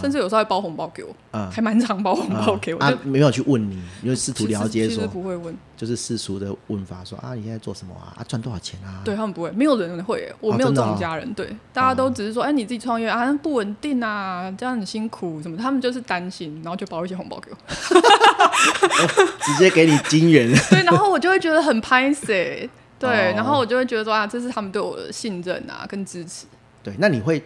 [0.00, 2.80] 甚至有时候还包红包给我，嗯、还蛮常包红包给我。
[2.80, 8.16] 啊，没有去问你，因为试图了解说，其实不会问，就是世俗的问法，说啊，你现在做什么啊？
[8.18, 9.02] 啊，赚多少钱啊？
[9.04, 17.56] 对他们不会，没有人会，我没有这种家人，哦哦、对，大家都只是说，哎，你自己创业啊，不稳定啊，这样很辛苦什么，他们就是担心，然后就包一些红包给我，
[19.44, 20.50] 直接给你金元。
[20.70, 22.68] 对，然后我就会觉得很拍谢，
[22.98, 26.46] 对，哦、然后我就会觉得说啊，这是他们对我的信任啊，跟支持。
[26.82, 27.42] 对，那你会？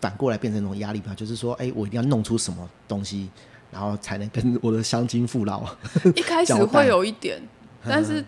[0.00, 3.28] 反过来变成那种压力吧，就是说，哎、欸，我一定要弄出什么东西，
[3.70, 5.64] 然后才能跟我的乡亲父老。
[6.14, 7.40] 一开始会有一点，
[7.82, 8.24] 但是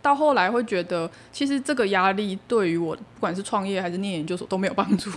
[0.00, 5.10] 到后来会觉得，其实这个压力对于我，不管是创业还是念研究所都没有帮助。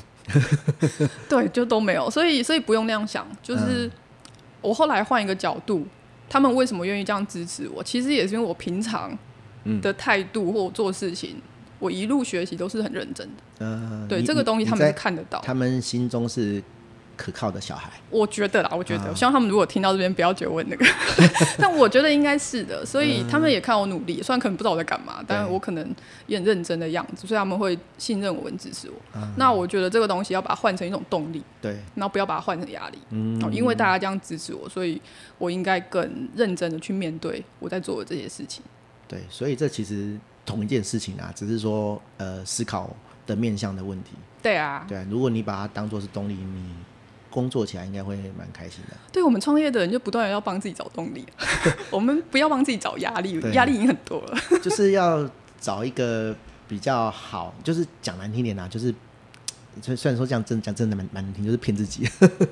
[1.29, 3.25] 对，就都没有，所以所以不用那样想。
[3.41, 3.89] 就是
[4.61, 5.85] 我后来换一个角度，
[6.29, 7.83] 他们为什么愿意这样支持我？
[7.83, 9.17] 其实也是因为我平常
[9.81, 11.41] 的态度或做事情。
[11.83, 16.63] 我一路学习都是很认真的，呃，对这个东西他们是看得到，他们心中是
[17.17, 17.91] 可靠的小孩。
[18.09, 20.85] 我觉得啦，我觉得，我希望他们如果听到这边不要觉得我那个，
[21.59, 25.93] 但我觉得应该是的，所以他们也看我努力，虽然可能不知道我在干嘛，但是我可能
[26.27, 28.95] 也很认真的样子，所以他们会信任我，跟支持我。
[29.35, 35.01] 那我觉得这个东西要把它换成一种动力，对，然后不要把它换成压力，嗯，因为大家这样支持我，所以
[35.37, 38.63] 我应该更认真的去面对我在做的这些事情。
[39.07, 40.17] 对，所以这其实。
[40.45, 42.89] 同一件事情啊，只是说呃思考
[43.25, 44.11] 的面向的问题。
[44.41, 46.75] 对啊，对啊，如果你把它当做是动力，你
[47.29, 48.97] 工作起来应该会蛮开心的。
[49.11, 51.25] 对，我们创业的人就不断要帮自己找动力，
[51.89, 54.37] 我们不要帮自己找压力，压力已经很多了。
[54.61, 55.27] 就是要
[55.61, 56.35] 找一个
[56.67, 58.93] 比较好，就是讲难听点啊，就是
[59.81, 62.05] 虽虽然说这样真讲真的蛮蛮难听，就是骗自己，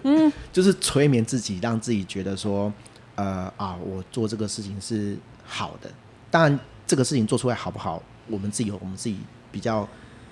[0.03, 2.71] 嗯， 就是催眠自己，让自己觉得说
[3.15, 5.91] 呃啊，我做这个事情是好的，
[6.31, 6.57] 当然。
[6.91, 8.03] 这个事情做出来好不好？
[8.27, 9.17] 我们自己有我们自己
[9.49, 9.87] 比较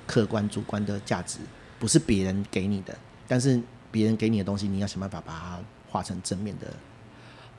[0.05, 1.39] 客观主观的价值，
[1.79, 2.93] 不是别人给你的。
[3.29, 3.57] 但是
[3.89, 6.67] 别人给你的东西，你要想办法把它化成正面的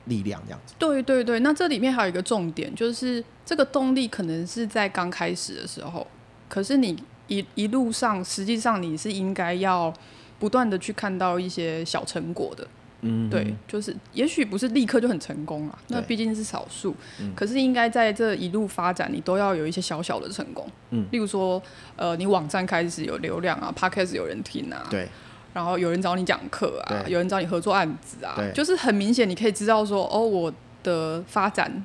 [0.05, 0.75] 力量，这样子。
[0.77, 6.05] 对对对，那这里面还有一个重点，就是这个动力可能是在刚开始的时候，
[6.47, 9.91] 可是你一一路上，实际上你是应该要
[10.37, 12.67] 不断的去看到一些小成果的。
[13.01, 16.95] 嗯，对，就是也许不是立刻就很成功啊，那毕竟是少数。
[17.19, 20.67] 嗯，可是应该在这一路发展，你都要有一些小小的成功。
[20.91, 21.61] 嗯，例如说，
[21.95, 25.07] 呃，你网站开始有流量啊，Podcast 有人听啊，对，
[25.51, 31.83] 然后有人找你讲课啊，有人找你合作案子啊，对，就是很明显，你可以知道说，哦，我的发展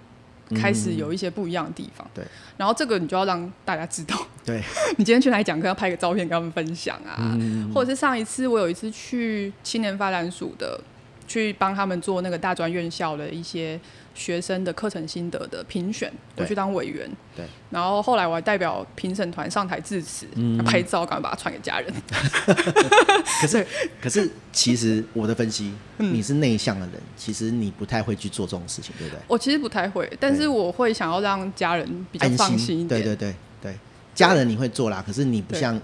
[0.54, 2.06] 开始有一些不一样的地方。
[2.12, 2.22] 对，
[2.58, 4.14] 然后这个你就要让大家知道。
[4.44, 4.62] 对，
[4.98, 7.34] 你今天去哪里讲课，要拍个照片跟他们分享啊，
[7.74, 10.78] 或者是上一次我有一次去青年发展署的。
[11.26, 13.78] 去帮他们做那个大专院校的一些
[14.14, 17.10] 学生的课程心得的评选，我去当委员。
[17.36, 17.44] 对。
[17.70, 21.92] 然后后来我还代表评审团上台致辞，嗯、拍照，赶快把它传给家人。
[23.40, 23.66] 可是，
[24.00, 29.20] 可是，其实我的分析，嗯、你是内向的人，其实你不太会去做这种事情，对不对？
[29.26, 33.02] 我其实不太会，但是我会想要让家人比较放心一点。
[33.02, 33.74] 对对对对，
[34.14, 35.78] 家人你会做啦，可是你不像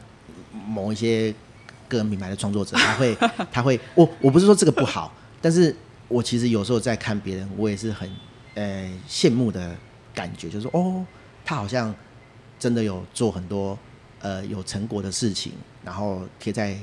[0.67, 1.35] 某一些
[1.89, 3.15] 个人品牌的创作者，他会，
[3.53, 5.13] 他会，我我不是说这个不好。
[5.43, 5.75] 但是
[6.09, 8.11] 我其实有时候在看别人，我也是很
[8.55, 9.77] 呃羡慕的
[10.15, 11.05] 感觉，就是说哦，
[11.45, 11.95] 他好像
[12.59, 13.79] 真的有做很多
[14.21, 15.53] 呃有成果的事情，
[15.85, 16.77] 然后贴在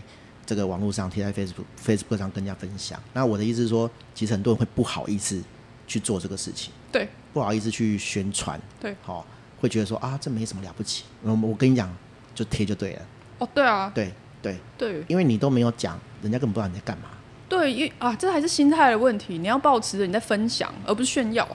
[0.46, 3.02] 这个网络上，贴在 Facebook Facebook 上跟人家分享。
[3.14, 5.42] 那我的意思是说，其实很多人会不好意思
[5.88, 9.26] 去做这个事情，对，不好意思去宣传，对，好、哦，
[9.62, 11.06] 会觉得说啊，这没什么了不起。
[11.22, 11.96] 我我跟你讲，
[12.36, 13.02] 就贴就对了。
[13.38, 17.10] 哦，对啊，对对对，因为你都没有讲，人家根本不知道你在干嘛。
[17.50, 19.40] 对，因啊，这还是心态的问题。
[19.40, 21.46] 你要保持着你在分享，而不是炫耀。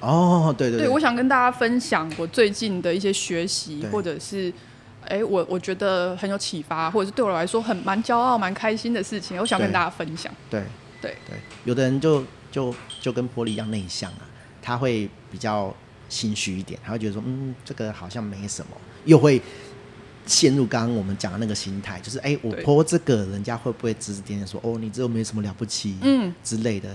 [0.00, 4.52] 哦，对对对，对，我想跟大家分享我最近的一些学习，或者是，
[5.08, 10.32] 哎，我我觉得很有启发，或者是对我来说很蛮骄傲、蛮开心的事情，我想跟大家分享。
[10.48, 10.62] 对
[11.00, 14.20] 对对，有的人就就就跟玻璃一样内向啊，
[14.62, 15.74] 他会比较
[16.08, 19.42] 心虚一点，他会觉得说，嗯，这个好像没什么，又会
[20.28, 26.32] 陷入刚刚我们讲的那个心态，就是哎，我 po 这个，人家会不会指指点点说，哦，你这又没什么了不起，嗯。
[26.44, 26.90] 之类的，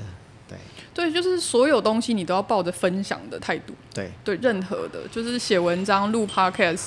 [0.47, 0.57] 对，
[0.93, 6.85] 对，就是所有东西你都要抱着分享的态度，对，对，任何的，就是写文章、录 podcast。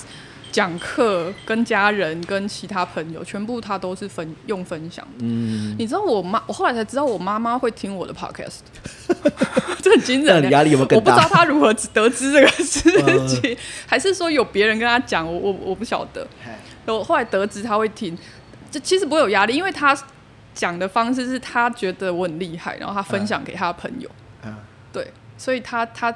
[0.51, 5.19] 讲课跟家人跟其他朋友，全部他都是分用分享的。
[5.19, 8.59] 嗯，你知道我妈，我后来才知道我妈妈会听我的 podcast，
[9.81, 10.49] 这很惊人。
[10.49, 11.11] 压力有没有更大？
[11.13, 12.89] 我不知道她如何得知这个事
[13.27, 15.25] 情，呃、还是说有别人跟她讲？
[15.25, 16.25] 我我我不晓得。
[16.85, 18.17] 我后来得知她会听，
[18.71, 19.95] 这其实不会有压力，因为她
[20.53, 24.09] 讲的方式是她觉得我很厉害，然后她分享给她的朋友。
[24.91, 26.13] 对，所以她她。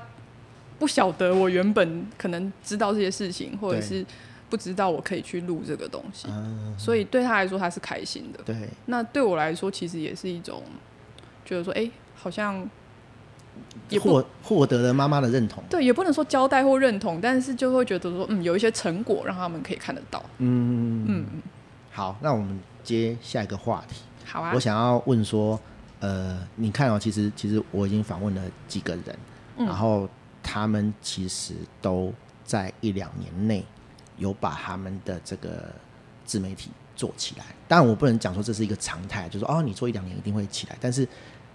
[0.82, 4.04] 不晓得我原本可能知道这些事情，或者是
[4.50, 6.28] 不知道我可以去录这个东西，
[6.76, 8.40] 所以对他来说他是开心的。
[8.44, 10.64] 对，那对我来说其实也是一种
[11.46, 12.68] 觉得说，哎，好像
[13.90, 15.64] 也获获得了妈妈的认同。
[15.70, 20.20] 对，也不能说交代或认同，但是就会觉得说，嗯，有一些成果让他们可以看得到。
[20.40, 21.42] 嗯嗯嗯。
[21.92, 24.02] 好，那我们接下一个话题。
[24.26, 24.52] 好啊。
[24.56, 25.60] 我想要问说，
[26.00, 29.16] 呃，你看哦，其实其实我已经访问了几个人，
[29.58, 30.10] 然后。
[30.44, 33.66] 他们其实都在一两年内
[34.18, 35.74] 有把他们的这个
[36.26, 37.46] 自媒体做起来。
[37.68, 40.78] 当然，我不能讲说这是一个常态，就是说哦，你做一两年一定会起来。
[40.80, 41.08] 但是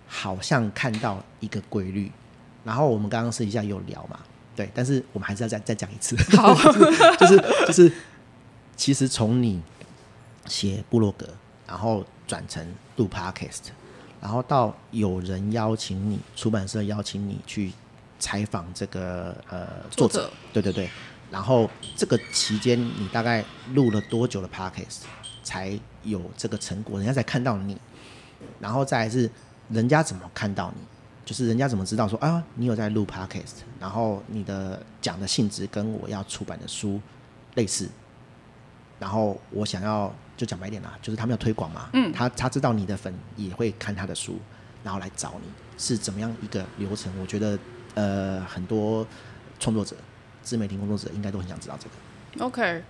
[0.07, 2.11] 好像看到一个规律。
[2.65, 4.19] 然后我们刚刚私底下有聊嘛，
[4.57, 4.69] 对。
[4.75, 6.53] 但是我们还是要再再讲一次，好，
[7.19, 7.93] 就是就是，
[8.77, 9.63] 其实从你
[10.47, 11.29] 写部落格，
[11.67, 13.69] 然后转成录 Podcast，
[14.21, 17.73] 然后到有人邀请你，出版社邀请你去。
[18.19, 20.89] 采访这个呃作者，对对对，
[21.31, 25.03] 然后这个期间你大概录了多久的 podcast
[25.43, 26.99] 才有这个成果？
[26.99, 27.77] 人家才看到你，
[28.59, 29.31] 然后再来是
[29.69, 30.83] 人家怎么看到你？
[31.25, 37.01] 就是人家怎么知道说啊你有在录 podcast，然后你的讲的性质跟我要出版的书
[37.55, 37.89] 类似，
[38.99, 44.39] 然后我想要就讲白点啦，就是他们要推广嘛，嗯，他他知道你的粉也会看他的书，
[44.83, 47.13] 然后来找你是怎么样一个流程？
[47.21, 47.59] 我觉得。
[47.97, 49.07] 呃，很多
[49.59, 49.97] 创作者、
[50.43, 52.45] 自媒体工作者应该都很想知道这个。
[52.45, 52.83] OK，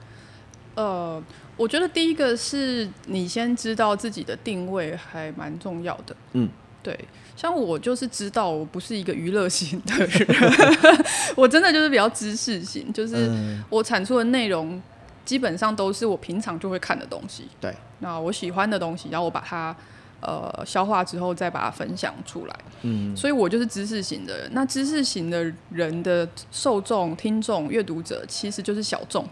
[0.75, 1.23] 呃，
[1.57, 6.17] 我觉得第一个是你先知道自己的定位还蛮重要的。
[6.33, 6.49] 嗯，
[6.83, 6.99] 对，
[7.37, 10.27] 像我就是知道我不是一个娱乐型的人，
[11.37, 13.31] 我真的就是比较知识型，就是
[13.71, 14.83] 我产出的内容
[15.25, 17.49] 基本上都是我平常就会看的东西。
[17.61, 19.77] 对，那我喜欢的东西，然后我把它。
[20.27, 22.57] 呃，消化之后再把它分享出来。
[22.83, 24.51] 嗯，所以我就是知识型的人。
[24.53, 29.25] 那知识型的人的受众、听众、阅读者其实就是小众。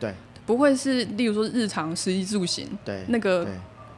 [0.00, 0.12] 对，
[0.44, 2.66] 不会是例如说日常食衣住行。
[2.84, 3.46] 对，那个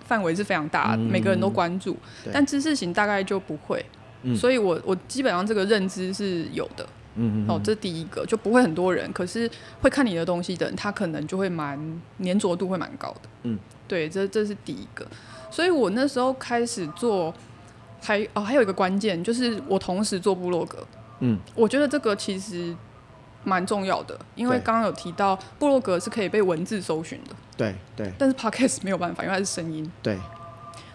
[0.05, 1.97] 范围是非常大的，每个人都关注。
[2.31, 3.83] 但知识型大概就不会。
[4.23, 6.87] 嗯，所以我我基本上这个认知是有的。
[7.15, 7.49] 嗯嗯。
[7.49, 11.79] 哦，这第一个就不会很多人，可是会看你的东西的人，他可能就会蛮
[12.23, 13.29] 粘着度会蛮高的。
[13.45, 15.07] 嗯，对，这这是第一个。
[15.53, 17.33] 所以我那时候开始做，
[18.01, 20.79] 还哦还有一个关键就是我同时做部落格，
[21.21, 22.75] 嗯，我觉得这个其实
[23.45, 30.19] 蛮重要的，因为刚刚有提到部落格是可以被文字搜寻的，对对，但是 Podcast 没有办法，因为它是声音，对。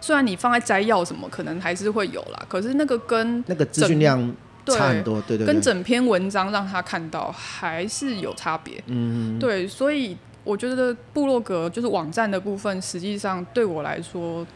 [0.01, 4.19] 虽然你放在摘要什么可能还是会有啦，可是那个跟那个资讯量
[4.65, 10.17] 差很多，对对，跟整篇文章让他看到还是有差别，嗯，对，所以。
[10.47, 14.47] 我觉得部落格就是网站的部分，实际上对我来说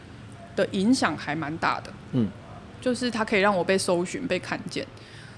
[0.56, 1.92] 的影响还蛮大的。
[2.12, 2.30] 嗯，
[2.80, 4.86] 就是它可以让我被搜寻、被看见。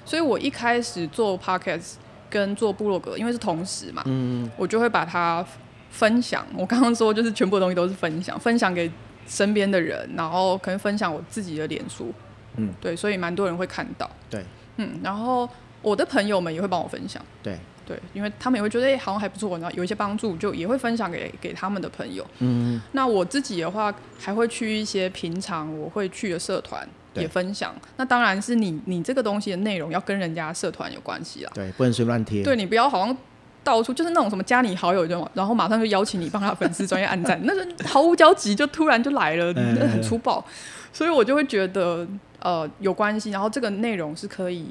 [0.05, 1.95] 所以我一开始做 podcast
[2.31, 5.45] 跟做部落格，因为是同时嘛，嗯，我就会把它
[5.91, 6.47] 分享。
[6.57, 8.89] 我刚刚说就是全部的东西都是分享，分享给
[9.27, 12.15] 身边的人，然后可能分享我自己的脸书。
[12.57, 14.09] 嗯，对，所以蛮多人会看到。
[14.31, 14.45] 对，
[14.77, 15.49] 嗯，然后
[15.83, 17.21] 我的朋友们也会帮我分享。
[17.43, 17.59] 对。
[17.87, 22.27] 对，因为他们也会觉得哎，好像还不错，然后有一些帮助，就也会分享给给他们的朋友。
[22.39, 27.75] 嗯，那我自己的话，还会去一些平常我会去的社团也分享。
[27.97, 31.51] 那当然是你你这个东西的内容要跟人家社团有关系啦。
[31.55, 32.43] 对，不能随便乱贴。
[32.43, 33.17] 对，你不要好像
[33.63, 40.45] 到处就是那种什么加你好友就，然后马上就邀请你帮他粉丝专业按赞，那是毫无交集就突然就来了，那很粗暴。
[40.93, 42.07] 所以我就会觉得
[42.39, 44.67] 呃有关系，然后这个内容是可以。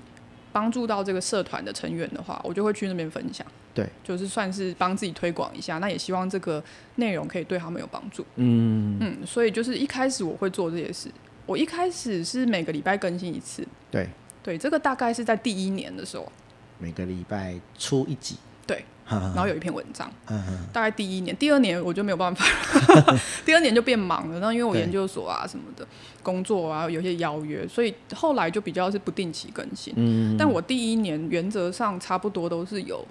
[0.54, 3.46] 帮助到这个社团的成员的话，我就会去那边分享。
[3.74, 5.80] 对，就是算是帮自己推广一下。
[5.80, 6.64] 那也希望这个
[6.98, 8.24] 内容可以对他们有帮助。
[8.36, 11.10] 嗯嗯，所以就是一开始我会做这些事。
[11.48, 13.68] 我一开始是每个礼拜更新一次。
[13.92, 14.08] 对
[14.44, 16.32] 对，这个大概是在第一年的时候，
[16.78, 18.38] 每个礼拜出一集。
[18.68, 20.12] 对然后有一篇文章，
[20.72, 22.46] 大概第一年，第二年我就没有办法
[22.96, 24.40] 了， 第二年就变忙了。
[24.40, 25.86] 然后因为我研究所啊什么的
[26.24, 29.94] 工作啊，有些邀约，所以后来就比较是不定期更新。
[29.98, 33.06] 嗯，但我第一年原则上差不多都是有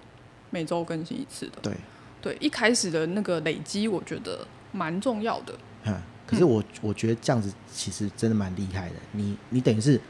[0.50, 1.52] 每周更新一次的。
[1.62, 1.72] 对，
[2.20, 5.54] 对，一开始的那个累积，我觉得蛮重要的。
[5.84, 8.94] 嗯可是我我觉得这样子其实真的蛮厉害的。
[9.10, 10.00] 你你等于是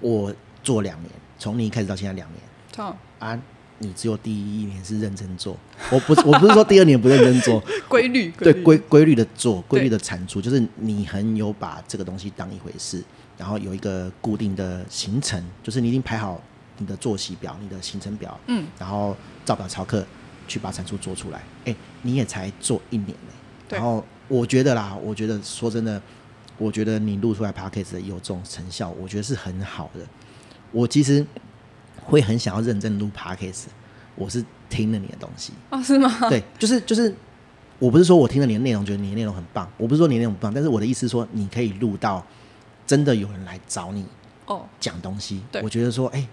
[0.00, 0.30] 我
[0.62, 3.40] 做两年，从你一开始到现在两年，啊。
[3.80, 5.56] 你只有第一年是认真做，
[5.92, 13.00] 我不是我不是说第二年不认真做， 规律对规规律的做，规律的产出，就是你很有把这个东西当一回事，
[13.36, 16.42] 然后有一个固定的行程，就是你已经排好
[16.78, 20.04] 你的作息表、你的行程表，嗯，然后照表操课
[20.48, 21.40] 去把产出做出来。
[21.64, 23.32] 哎，你也才做一年呢，
[23.68, 26.02] 然后我觉得啦，我觉得说真的，
[26.56, 30.00] 我觉得你录出来 Podcast 有这种成效，我觉得是很好的。
[30.72, 31.24] 我其实。
[32.08, 33.64] 会很想要认真录 Podcast，
[34.14, 36.10] 我是听了你的东西哦，是吗？
[36.30, 37.14] 对，就是就是，
[37.78, 42.26] 我不是说我听了你的内容，觉得你的内容很棒，我不是说你的内容很棒，但是我的意思是说，你可以录到
[42.86, 44.06] 真的有人来找你
[44.46, 45.42] 哦，讲东西。
[45.52, 46.28] 对，我觉得说，哎、欸，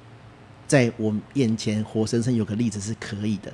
[0.66, 3.52] 在我眼前活生生有个例子是可以的，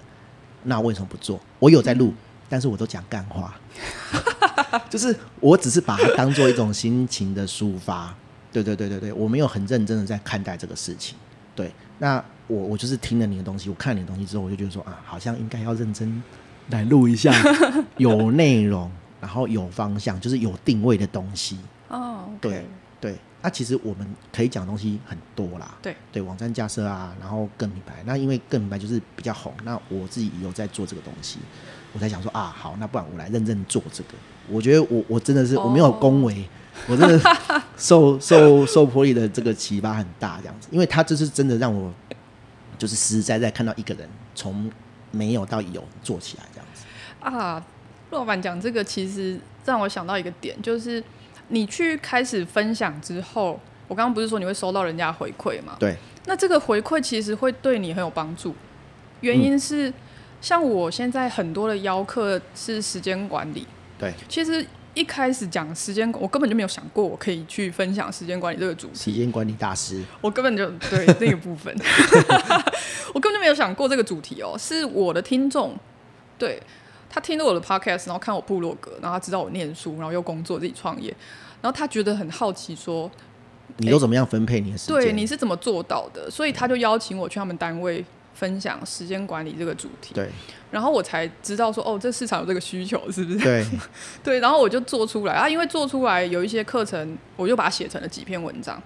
[0.64, 1.40] 那为什么不做？
[1.58, 2.18] 我有在录，嗯、
[2.48, 3.60] 但是我都讲干话，
[4.92, 8.16] 就是我只是把它当做一种心情的抒发。
[8.52, 11.18] 对对对对对，我没有很认真的在看待这个事情。
[11.56, 11.74] 对。
[12.02, 16.22] 那我我就是听了你的东西，我看了你的东西之后，我就觉得说啊，好像应该要认真
[16.72, 17.32] 来录一下，
[17.97, 18.89] 有内容，
[19.22, 21.60] 然后有方向，就是有定位的东西。
[21.89, 22.66] 哦、oh, okay.，对
[22.99, 23.16] 对。
[23.43, 25.78] 那、啊、其实我们可以讲的东西很多啦。
[25.80, 28.02] 对对，网站架设啊，然后个人品牌。
[28.04, 31.38] 那因为个人品牌就是比较红，那我自己有在做这个东西，
[31.93, 34.10] 我才想说啊，好，那不然我来认真做这个。
[34.49, 35.68] 我觉得我我真的是、oh.
[35.68, 36.47] 我没有恭维。
[36.88, 37.22] 我真的
[37.78, 41.94] 受受受波利的这个启发很大，这样子，因为他就是真的让我
[42.78, 44.72] 就是实实在在看到一个人从
[45.12, 46.86] 没有到有做起来这样子
[47.20, 47.64] 啊。
[48.10, 51.04] 老板讲这个其实让我想到一个点，就是
[51.50, 55.76] 你去开始分享之后，我刚刚不是说你会收到人家回馈吗？
[55.80, 55.96] 对。
[56.26, 58.56] 那这个回馈其实会对你很有帮助，
[59.20, 59.94] 原因是、嗯、
[60.42, 63.68] 像我现在很多的邀客是时间管理，
[64.00, 64.66] 对，其实。
[64.94, 68.96] 一开始讲时间，我根本就没有想过我可以去分享时间管理这个主题。
[68.96, 71.74] 时间管理大师，我根本就对那个部分，
[73.14, 74.58] 我根本就没有想过这个主题哦。
[74.58, 75.74] 是我的听众，
[76.38, 76.62] 对
[77.10, 81.16] 他听了我的 podcast，然后看我部落格，然后他知道我念书，然后又工作自己创业，
[81.62, 83.10] 然后他觉得很好奇，说
[83.78, 84.96] 你都怎么样分配你的时间？
[84.96, 86.30] 对，你是怎么做到的？
[86.30, 88.04] 所以他就邀请我去他们单位。
[88.34, 90.30] 分享时间管理这个主题，对，
[90.72, 93.40] 然后我才知道说，哦，这市场有这个需求，是不是？
[93.40, 93.66] 对，
[94.24, 98.82] 对，然后我就做出来啊，因为做出来有一些课程，我就把它写成了几篇文章，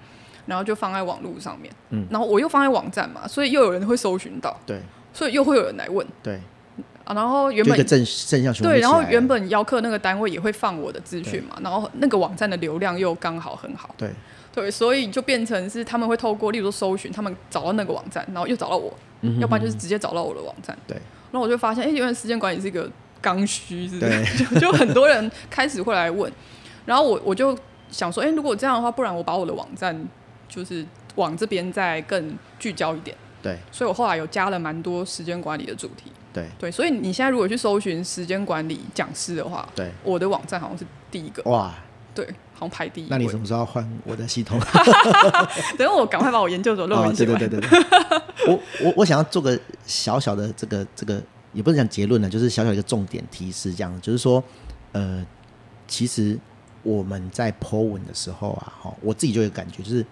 [0.46, 4.82] 然后就放在网络上面，嗯，然后我又放在网站嘛，所以又有人会搜寻到，对，
[5.14, 6.40] 所以又会有人来问，对，
[7.06, 14.10] 啊，然后原本正正向对，然后原本邀课那个单位也会放我的资讯嘛，然后那个网站的流量又刚好很好，对。
[14.56, 18.94] 对，所以就变成是他们会透过，例如说搜寻，他们找到那个网站，然后又找到我，
[19.40, 20.78] 要不然就是直接找到我的网站。
[20.88, 20.96] 对，
[21.32, 22.90] 然后我就发现，哎，原来时间管理是一个
[23.22, 24.46] 刚需，是不是？
[24.56, 26.32] 就 就很多人开始会来问，
[26.86, 27.58] 然后我我就
[27.90, 29.96] 想说，哎，如果这样的话，不然我把我的网站
[30.48, 30.86] 就是
[31.16, 33.16] 往这边再更聚焦一点。
[33.42, 36.12] 对，所以我后来有加了蛮多时间管理的主题。
[36.34, 41.42] 对对，所以你现在如果去搜寻时间管理讲师的话，对，我的网站好像是第一个。
[41.50, 41.74] 哇，
[42.16, 42.28] 对。
[42.58, 43.08] 好像排第一。
[43.10, 44.58] 那你什么时候要换我的系统？
[45.78, 47.38] 等我赶快把我研究所论文写完。
[47.38, 48.22] 对对对对对。
[48.48, 54.42] 我我我想要做个小小的这个这个，也不是讲结论了，就是小小一个重点提示，这样就是说，
[54.94, 55.26] 呃，
[55.86, 56.40] 其实
[56.82, 60.06] 我们在 po 文的时候啊，哈，我自己就有感觉，就是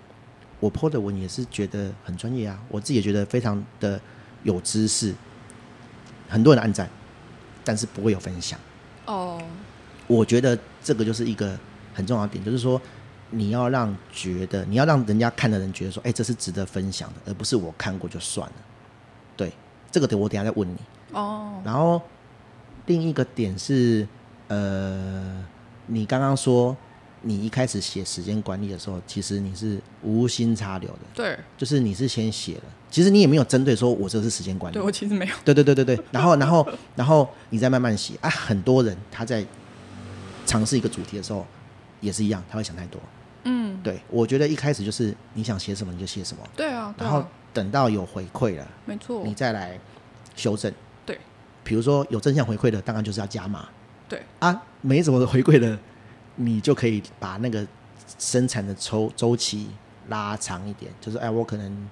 [0.60, 3.98] 我 po 的文也是觉得很专业啊，我自己也觉得非常的
[4.44, 5.16] 有知识，
[6.28, 6.90] 很多人按赞，
[7.64, 8.60] 但是不会有分享。
[9.06, 9.42] 哦。
[10.08, 11.58] 我觉得这个就是一个。
[11.94, 12.82] 很重要的点就是说，
[13.30, 18.56] 你要让觉得，你要让人家看的人觉得说，哎、欸，这是值得分享的，而不是我看过就算了。
[19.36, 19.52] 对，
[19.92, 20.78] 这个点我等下再问你。
[21.14, 21.60] 哦。
[21.66, 22.00] 然后
[22.86, 24.08] 另一个点是，
[24.50, 25.44] 呃，
[25.88, 26.78] 你刚刚说
[27.22, 31.00] 你一开始写时间管理的时候，其实你是无心插柳的。
[31.16, 31.40] 对。
[31.58, 34.76] 就是你是先写了，其实你也没有针对说我这是时间管理。
[34.76, 35.36] 对，我其实没有。
[35.44, 36.00] 对对对对对。
[36.12, 39.44] 然后然后然后你再慢慢写啊，很多人他在
[40.46, 41.44] 尝试一个主题的时候。
[42.04, 43.02] 也是一样，他会想太多。
[43.46, 46.44] 嗯，对，我觉得一开始就是你想写什么你就写什么。
[46.56, 46.94] 对啊。
[46.98, 49.80] 然后等到有回馈了，没错，你再来
[50.36, 50.72] 修正。
[51.06, 51.18] 对。
[51.64, 53.68] 比如说有正向回馈的，当然就是要加码。
[54.08, 54.22] 对。
[54.40, 55.78] 啊，没什么回馈的，
[56.36, 57.66] 你就可以把那个
[58.20, 59.70] 生产的周周期
[60.10, 60.92] 拉长一点。
[61.02, 61.90] 就是哎，我可能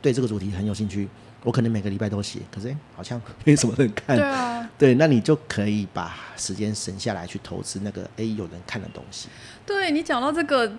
[0.00, 1.08] 对这个主题很有兴趣，
[1.42, 4.16] 我可能每个礼拜都写，可是、欸、好像 没什么人看。
[4.16, 9.28] 对啊，对，那你就可以把时间省下来去投资那个哎、欸、有人看的东西。
[9.64, 10.70] 对，你讲到这个，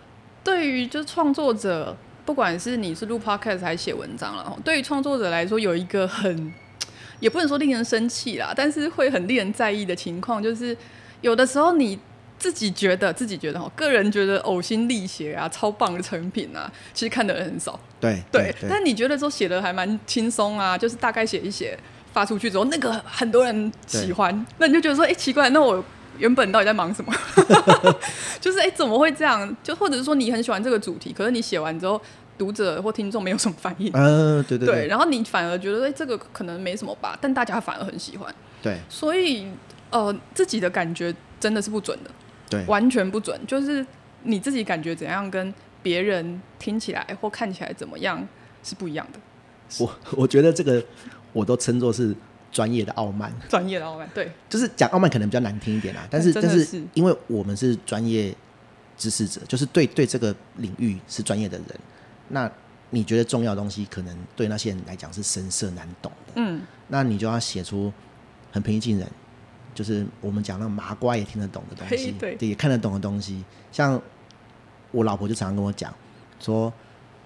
[0.44, 1.96] 对于就是创作者，
[2.26, 6.54] 不管是你是录 podcast 还是写文章了，对于创作者来说，有一个很
[7.20, 10.76] 也不能说令人生气啦，但是会很令人在意的情况，就是
[11.22, 12.00] 有的时候你。
[12.42, 17.80] 自己觉得自己觉得哈，个人觉得呕心沥血啊，超棒的成品啊，其实看的人很少。
[18.02, 21.78] 对对，对，但你觉得说写的还蛮轻松啊，就是大概写一写
[22.12, 25.82] 发出去之后，那个很多人喜欢，那你就觉得说，哎、欸，奇怪，那我
[26.18, 27.14] 原本到底在忙什么？
[28.42, 29.56] 就是哎、欸，怎么会这样？
[29.64, 32.02] 就或者是说你很喜欢这个主题，可是你写完之后，
[32.38, 33.92] 读者或听众没有什么反应。
[33.94, 34.88] 嗯、呃，对对对，对。
[34.88, 38.34] 然后你反而觉得，哎、欸，这个可能没什么吧，但大家反而很喜欢。
[38.62, 38.78] 对。
[38.90, 39.48] 所以，
[39.90, 42.12] 呃，自己的感觉真的是不准的。
[42.50, 43.86] 对，完全不准，就是
[44.24, 48.28] 你自己感觉怎样，跟别人听起来或看起来怎么样
[48.64, 49.20] 是不一样的。
[49.80, 50.84] 我我觉得这个
[51.34, 52.16] 我都称作是
[52.52, 58.36] 专业的傲慢，专业的傲慢，对，就是讲傲慢可能比较难听一点啦，但是但是因为我们是专业
[58.98, 61.68] 知识者，就是对对这个领域是专业的人，
[62.30, 62.52] 那
[62.90, 67.92] 你觉得重要的东西，可能对那些人来讲是深涩难懂的，嗯，那你就要写出
[68.52, 69.08] 很平易近人。
[69.74, 73.42] 就是我们讲那麻瓜也听得懂的东西，对，也看得懂的东西。
[73.72, 74.00] 像
[74.92, 75.94] 我老婆就常常跟我讲，
[76.40, 76.72] 说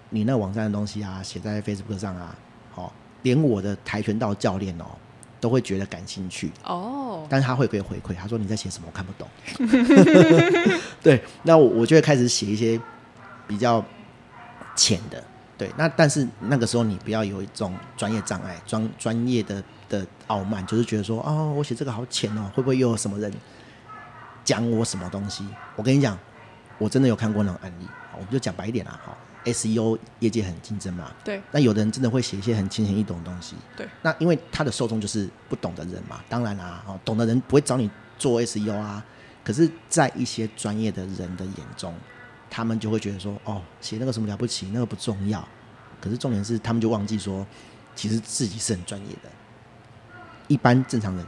[0.09, 2.35] 你那网站的东西啊，写在 Facebook 上啊，
[2.73, 2.93] 好，
[3.23, 4.85] 连我的跆拳道教练哦，
[5.39, 7.25] 都会觉得感兴趣哦。
[7.29, 9.27] 但是他会给回馈，他说你在写什么，我看不懂。
[11.01, 12.79] 对，那我我就会开始写一些
[13.47, 13.83] 比较
[14.75, 15.23] 浅的。
[15.57, 19.63] 对，那但是那个时候你不要有一种专业障碍，专专业的。
[19.87, 23.31] 的傲慢就是觉得说，哦，我写这个好浅哦，会不会又有什么人
[24.43, 25.47] 讲我什么东西？
[25.75, 26.17] 我跟你讲，
[26.77, 27.87] 我真的有看过那种案例。
[28.13, 31.41] 我们就讲白一点啦，哈，SEO 业界很竞争嘛，对。
[31.51, 33.87] 那有的人真的会写一些很浅显易懂的东西，对。
[34.01, 39.03] 那因为他的受众就是不懂的人嘛，当然啦，哦，懂的人不会找你做 SEO 啊。
[39.43, 41.93] 可是，在一些专业的人的眼中，
[42.49, 45.47] 他们就会觉得说，哦，写那个什么了不起，那个不重要。
[46.01, 47.45] 可是重点是，他们就忘记说，
[47.95, 49.29] 其实自己是很专业的。
[50.47, 51.25] 一般正常人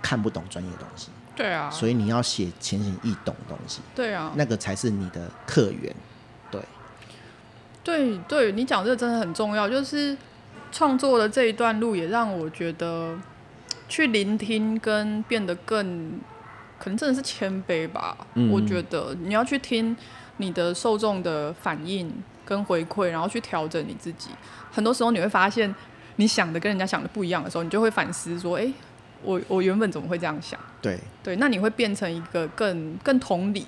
[0.00, 5.94] 看不懂专业的东西，对啊，所以你要写浅显易懂的东西，对啊，那个才是你的客源，
[6.50, 6.60] 对，
[7.82, 10.16] 对对，你讲这个真的很重要，就是
[10.70, 13.18] 创作的这一段路也让我觉得
[13.88, 16.20] 去聆听跟变得更，
[16.78, 18.16] 可能真的是谦卑吧。
[18.34, 19.96] 嗯，我觉得你要去听
[20.36, 22.12] 你的受众的反应
[22.44, 24.30] 跟回馈，然后去调整你自己。
[24.70, 25.74] 很多时候你会发现。
[26.16, 28.74] 你想的跟人家想的不一样的时候，你就会反思说：“哎、欸，
[29.22, 33.66] 我我原本怎么会这样想？”对对，那你会变成一个更更同理，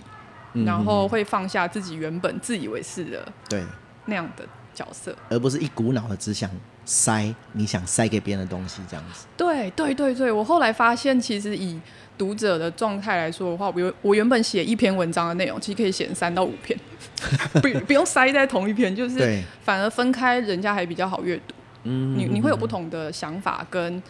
[0.54, 3.62] 嗯、然后会放下自己原本自以为是的对
[4.06, 4.44] 那样的
[4.74, 6.50] 角色，而不是一股脑的只想
[6.84, 9.26] 塞你想塞给别人的东西这样子。
[9.36, 11.78] 对对对对，我后来发现，其实以
[12.16, 16.78] 读者的状态来说的话，我我原本写一篇文章的内容，其实可以写三到五篇，
[17.60, 21.54] 不不用塞在同一篇，就是反而分开，人家还比较好阅读。
[21.84, 24.02] 嗯，你你会有不同的想法，跟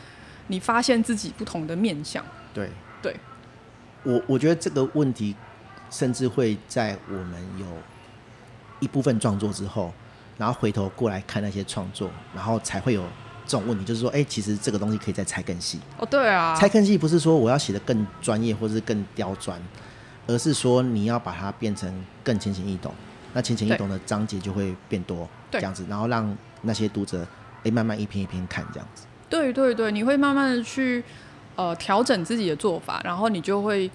[0.49, 2.25] 你发现自己不同的面相。
[2.53, 2.71] 对
[3.01, 3.17] 对，
[4.03, 5.35] 我我觉得这个问题，
[5.91, 7.67] 甚至会在我们有
[8.81, 9.93] 一部分创作之后，
[10.37, 13.03] 然后回头过来看那些创作，然后才会有
[13.47, 15.81] 这种问题，就是说，哎、欸，其实这个东西可以再拆更细。
[15.99, 19.61] 哦，对啊，拆更细不是说我要写的更专业或是更刁钻，
[20.27, 22.93] 而是说你要把它变成更浅显易懂。
[23.35, 27.27] 那浅显易懂的章节就会变多，这样子，然后让那些读者。
[27.65, 29.05] 哎，慢慢一篇一篇看这样子。
[29.33, 31.03] 对对对，你会慢慢的去
[31.57, 33.91] 呃调整自己的做法，然后你就会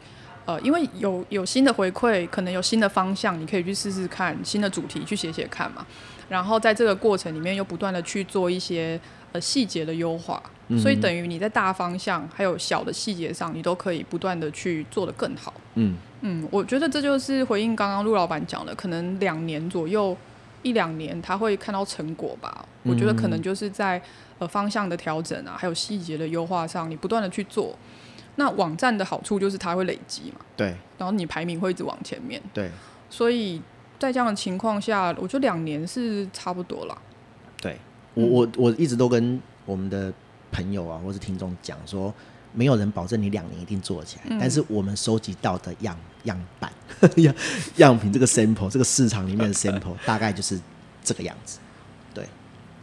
[0.46, 5.86] 呃，因为有有新的回馈，可能有新的方向，你可以去试试看新的主题去写写看嘛。
[6.28, 9.00] 然后在这个过程里面，又不断的去做一些
[9.32, 15.54] 呃细节的优化，嗯、所以等于你在大方向还有小的细节上，你都可以不断的去做得更好。
[15.76, 20.18] 嗯嗯，我觉得这就是回应刚刚陆老板讲的，可能两年左右。
[20.68, 22.66] 一两年他会看到成果吧？
[22.84, 24.02] 我觉得可能就是在
[24.40, 27.74] 呃方向的调整啊，还有细节的优化上，你不断的去做。
[28.36, 30.76] 那网站的好处就是它会累积嘛，对。
[30.98, 32.70] 然后你排名会一直往前面，对。
[33.10, 33.62] 所以
[33.98, 37.02] 在这样的情况下，我觉得两年是差不多了。
[37.62, 37.78] 对，
[38.14, 40.12] 我我我一直都跟我们的
[40.52, 42.14] 朋友啊，或是听众讲说。
[42.54, 46.72] 没有人保证你两年一定做起来，嗯、但是我们收集到的样样板、
[47.18, 47.34] 样
[47.76, 50.60] 样品，这个 sample，这个市场里面的 sample 大概就是
[51.04, 51.60] 这个样子。
[52.14, 52.28] 对，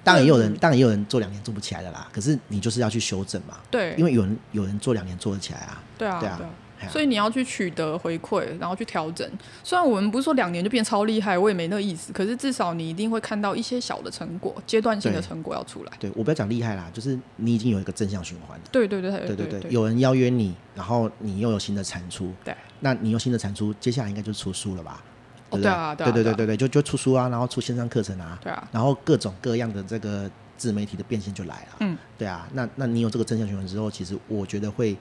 [0.03, 2.09] 当然也有人，当然也有人做两年做不起来的啦。
[2.13, 3.59] 可是你就是要去修正嘛。
[3.71, 5.83] 对，因为有人有人做两年做得起来啊。
[5.99, 6.41] 对啊，对啊，
[6.89, 9.29] 所以你要去取得回馈，然后去调整。
[9.63, 12.13] 虽然我们不是说两年就变超厉害，我也没那个意思。
[12.13, 15.93] 可是至少你一定会看到一些小的成果，阶段性的成果要出来。
[15.99, 18.65] 对，对我不要讲厉害啦，就是你已经有一个正向循环了。
[18.71, 22.33] 对对对对对对对，有人邀约你，然后你又有新的产出。
[22.45, 25.03] 对，那你有新的产出，接下来应该就出书了吧？
[25.51, 31.77] 对，对，对啊，对对对对对，就就出书啊，然后出线上课程啊，对啊，然后各种各样的这个自媒体的变现就来了。
[31.81, 34.97] 嗯，对啊，那那你有这个正向循环之后，其实我觉得会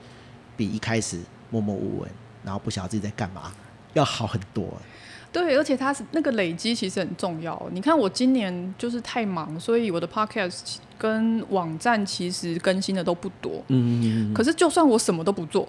[0.56, 1.20] 比一开始
[1.54, 2.10] 默默无闻，
[2.44, 3.52] 然后不晓得自己在干嘛，
[3.92, 4.66] 要好很多。
[5.30, 7.60] 对，而且它是那个累积其实很重要。
[7.72, 13.62] 你看我今年就是太忙，所以我的 podcast 跟网站其实更新的都不多。
[13.68, 15.68] 嗯，可是就算我什么都不做。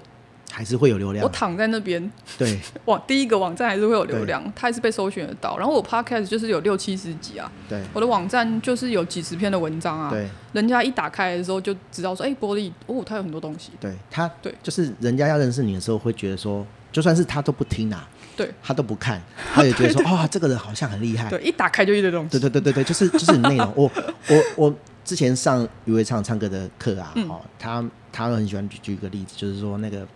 [0.51, 1.23] 还是会有流量。
[1.23, 5.57] 我躺在那边，对， 网第一个网站还是会有流量，它还是被搜寻得到。
[5.57, 13.71] 然后我 podcast 就是有六七十集啊，对，我的网站就是有几十篇的文章啊，对，人家一打开的时候就知道说，哎、欸，波莉，哦，它有很多东西。
[13.79, 19.21] 对他，对，就是人家要认识你的时候，会觉得说，就算是他都不听啊，对，他都不看，
[19.53, 21.29] 他也觉得说，啊、哦，这个人好像很厉害。
[21.29, 22.29] 对，一打开就一堆东西。
[22.29, 23.73] 对对对对对，就是就是内容。
[23.75, 23.91] 我
[24.29, 30.07] 我我之前上余伟唱唱歌的课啊，哦、嗯，他他很喜欢举举一个例子，就是说那个。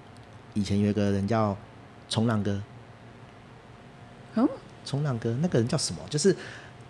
[0.59, 1.55] 以前有一个人叫
[2.09, 2.61] 冲浪哥，
[4.35, 4.47] 嗯，
[4.83, 6.01] 冲浪哥那个人叫什么？
[6.09, 6.35] 就是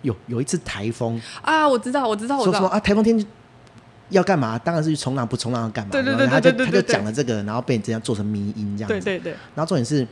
[0.01, 2.59] 有有一次台风啊，我知道，我知道，我知道。
[2.59, 3.23] 说说啊，台风天
[4.09, 4.57] 要干嘛？
[4.57, 5.91] 当然是去冲浪，不冲浪要干嘛？
[5.91, 8.99] 对对对，他就他就讲了这个，然后被人这样做成迷音这样子。
[8.99, 9.33] 对对对。
[9.53, 10.07] 然后重点是，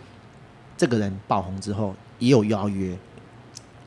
[0.78, 2.96] 这个人爆红之后也有邀约，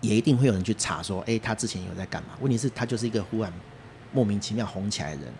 [0.00, 2.30] 也一定会有人去查说，哎，他之前有在干嘛？
[2.40, 3.52] 问题是，他就是一个忽然
[4.12, 5.32] 莫名其妙红起来的人，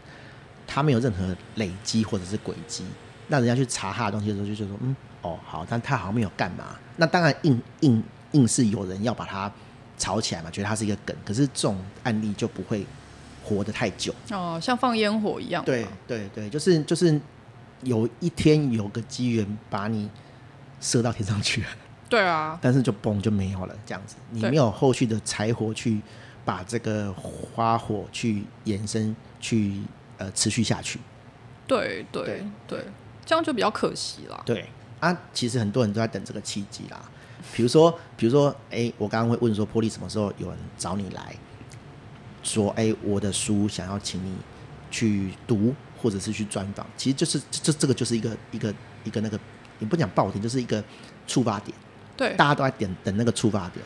[0.66, 2.84] 他没有任何累积或者是轨迹。
[3.30, 6.76] 那人家去查他的东西的时候，就觉得说，嗯，哦，好，但他好像没有干嘛。
[6.96, 8.02] 那当然硬硬
[8.32, 9.50] 硬是有人要把他
[9.96, 11.16] 炒起来嘛，觉得他是一个梗。
[11.24, 12.84] 可是这种案例就不会
[13.44, 14.12] 活得太久。
[14.32, 15.64] 哦，像放烟火一样。
[15.64, 17.18] 对对对，就是就是
[17.82, 20.10] 有一天有个机缘把你
[20.80, 21.68] 射到天上去了。
[22.08, 22.58] 对啊。
[22.60, 26.00] 但是就嘣就没有了，这样子，你没有后续的柴火去
[26.44, 29.80] 把这个花火去延伸去
[30.18, 30.98] 呃持续下去。
[31.68, 32.84] 对对对。
[33.30, 34.42] 对这样就比较可惜了。
[34.44, 34.68] 对
[34.98, 37.00] 啊，其实很多人都在等这个契机啦。
[37.52, 41.32] 比如说，比如说，哎、欸，我刚刚会问说，波莉什么时候有人找你来
[42.42, 44.34] 说，哎、欸，我的书想要请你
[44.90, 48.74] 去读，或者是去专访，其实就是这这个就是一个一个
[49.04, 49.38] 一个那个，
[49.78, 50.82] 你不讲爆点，就是一个
[51.28, 51.72] 触发点。
[52.16, 53.84] 对，大家都在等等那个触发点。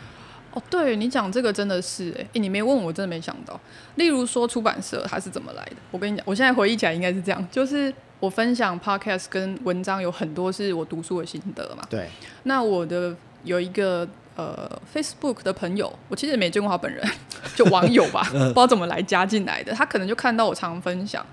[0.53, 3.61] 哦，对你讲这个真的是，哎、欸，你没问我，真的没想到。
[3.97, 5.76] 例如说出版社它是怎么来的？
[5.90, 7.95] 我跟你讲，我现在回忆起来应该是这样，就是。
[8.25, 11.87] 我分享 podcast 跟文章有很多是我读书的心得嘛。
[11.91, 12.09] 对。
[12.45, 17.07] 那我的有一个呃 Facebook 的朋友，我其实也没见过他本人，
[17.55, 19.75] 就网友吧， 不知道怎么来加进来的。
[19.75, 21.25] 他可能就看到我常常分享，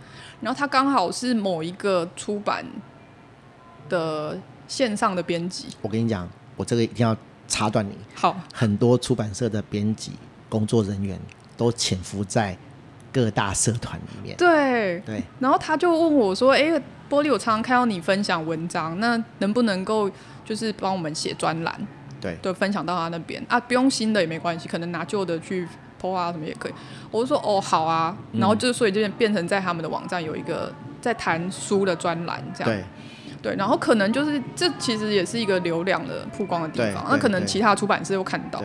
[0.41, 2.65] 然后他刚好是某一个出版
[3.87, 4.37] 的
[4.67, 5.67] 线上的编辑。
[5.81, 7.15] 我跟你讲，我这个一定要
[7.47, 7.95] 插断你。
[8.13, 8.37] 好。
[8.53, 10.11] 很多出版社的编辑
[10.49, 11.17] 工作人员
[11.55, 12.57] 都潜伏在。
[13.11, 14.99] 各大社团里面，对。
[15.05, 20.09] 对，然后他就问我说：“哎、欸，波莉，我常常看到你分享文章，那能不能够
[20.45, 21.87] 就是帮我们写专栏？
[22.19, 23.43] 对，就分享到他那边。
[23.49, 25.67] 啊，不用新的也没关系，可能拿旧的去
[26.01, 26.73] po 啊什么也可以。”
[27.11, 32.71] 我就说：“哦，好啊。”然后就所以就变成在他们的网站有一个在谈书的专栏，这样。
[32.71, 32.83] 对。
[33.41, 38.61] 对，然后可能就是这其实也是一个流量的曝光的地方，那可能其他出版社又看到。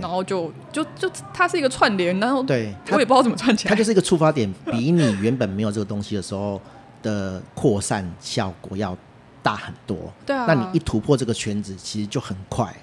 [0.00, 3.70] 然后就就就它是一个串联，然后对，我也不知道怎么串起来。
[3.70, 6.60] 它就是一个触发点，比你原本没有这个东西的时候
[7.02, 8.96] 的扩散效果要
[9.42, 10.12] 大很多。
[10.24, 12.74] 对啊，那你一突破这个圈子，其实就很快。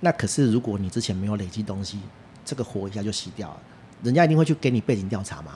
[0.00, 1.98] 那可是如果你之前没有累积东西，
[2.44, 3.56] 这个火一下就熄掉了。
[4.02, 5.52] 人家一定会去给你背景调查嘛，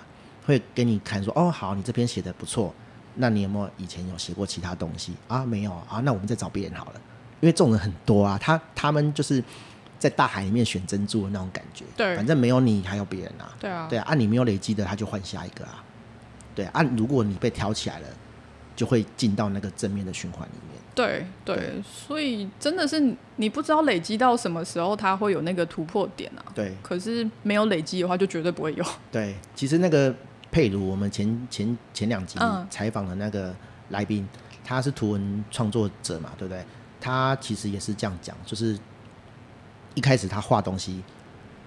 [0.46, 2.74] 会给你看说，哦，好，你这篇写的不错，
[3.14, 5.44] 那你有没有以前有写过其他东西啊？
[5.44, 7.00] 没有啊，那我们再找别人好了，
[7.40, 9.42] 因为这种人很多啊，他他们就是。
[10.03, 15.80] 在大海里面选珍珠的那种感觉，对，反正没有你还有别人啊，对啊，对啊，按、啊、你没有累积的，他就换下一个啊，
[16.57, 18.09] 对，按、啊、如果你被挑起来了，
[18.74, 28.84] 就会进到那个正面的循环里面，对对，对，所以真的是你不知道累积到什么时候，它会有那个突破点啊，对，可是没有累积的话，就绝对不会有。
[29.12, 30.12] 对，其实那个
[30.50, 33.55] 佩如，我们前前前两集采访的那个
[33.90, 36.64] 来宾、嗯，他是图文创作者嘛，对不对？
[37.00, 38.76] 他其实也是这样讲，就是。
[39.95, 41.03] 一开始他画东西，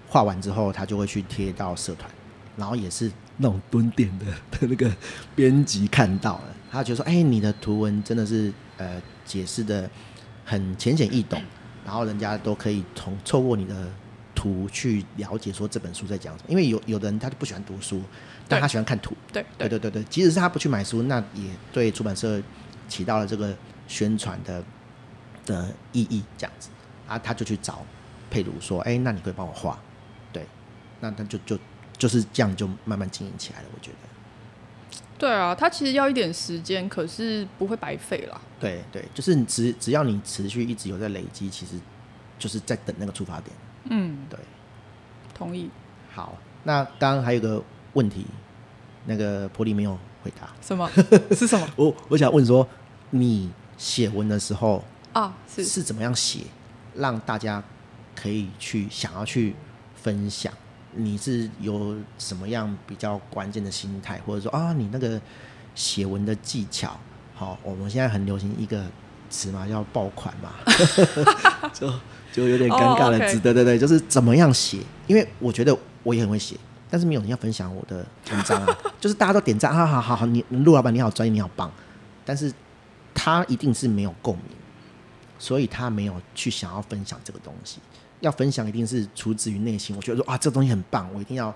[0.07, 2.09] 画完之后他就会去贴到社团，
[2.57, 4.91] 然后也是那种蹲点的 的那个
[5.35, 9.89] 编辑看到了，他就说：“哎、欸，你的图文真的是呃解释的
[10.43, 11.41] 很浅显易懂，
[11.85, 13.87] 然后人家都可以从透过你的
[14.33, 16.49] 图去了解说这本书在讲什么。
[16.49, 18.01] 因为有有的人他就不喜欢读书，
[18.47, 19.15] 但他喜欢看图。
[19.31, 22.41] 对对对对对，即使是他不去买书，那也对出版社
[22.87, 23.55] 起到了这个
[23.87, 24.63] 宣传的
[25.45, 26.69] 的意义，这样子
[27.07, 27.85] 啊，他就去找
[28.29, 29.77] 佩如说，哎、欸，那你可以帮我画，
[30.31, 30.45] 对，
[30.99, 31.57] 那他就就
[31.97, 33.97] 就是这样就慢慢经营起来了，我觉得。
[35.17, 38.39] 对啊，他其实要一点时间，可是不会白费啦。
[38.59, 41.79] 对对，就是你只只要你持续一直有在累积，其实
[42.37, 43.55] 就是在等那个出发点。
[43.85, 44.37] 嗯，对，
[45.33, 45.69] 同意。
[46.11, 47.63] 好，那刚刚还有个
[47.93, 48.25] 问题，
[49.05, 50.49] 那个玻璃没有回答。
[50.61, 50.89] 什么？
[51.31, 51.65] 是什么？
[51.77, 52.67] 我我想问说，
[53.11, 56.41] 你写文的时候啊，是是怎么样写，
[56.93, 57.63] 让大家
[58.15, 59.55] 可以去想要去
[59.95, 60.51] 分享？
[60.97, 65.19] 你是有什么样比较关键的心态，或者说啊，你那个
[65.75, 66.97] 写文的技巧？
[67.33, 68.81] 好，我们现在很流行一个
[69.29, 70.53] 词嘛，叫爆款嘛，
[71.75, 71.93] 就
[72.31, 73.25] 就有点尴尬的词。
[73.25, 73.41] Oh, okay.
[73.41, 74.79] 对对对，就是怎么样写？
[75.07, 76.55] 因为我觉得我也很会写，
[76.89, 78.77] 但是没有人要分享我的文章啊。
[79.01, 81.69] 就是大家都点赞，啊好好好，你陆老板你好专业，你好棒。
[82.23, 82.49] 但是
[83.13, 84.55] 他一定是没有共鸣，
[85.37, 87.79] 所以他没有去想要分享这个东西。
[88.25, 91.53] 要分享一定是出自于内心，我觉得说啊，这东西很棒，我一定要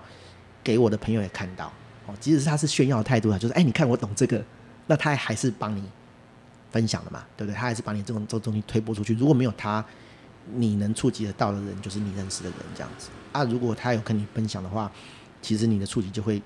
[0.62, 1.72] 给我的朋友也看到
[2.06, 2.14] 哦。
[2.20, 4.42] 即使是他是炫耀的态度啊，就是哎、欸，你看我懂这个，
[4.86, 5.82] 那他还是帮你
[6.70, 7.56] 分享的嘛，对不对？
[7.56, 9.14] 他还是把你这种这东西推播出去。
[9.14, 9.84] 如果没有他，
[10.54, 13.42] 你能触及得到的人就是你认识的人这样子啊。
[13.44, 14.90] 如果他有跟你分享的话，
[15.42, 16.40] 其实你的触及就会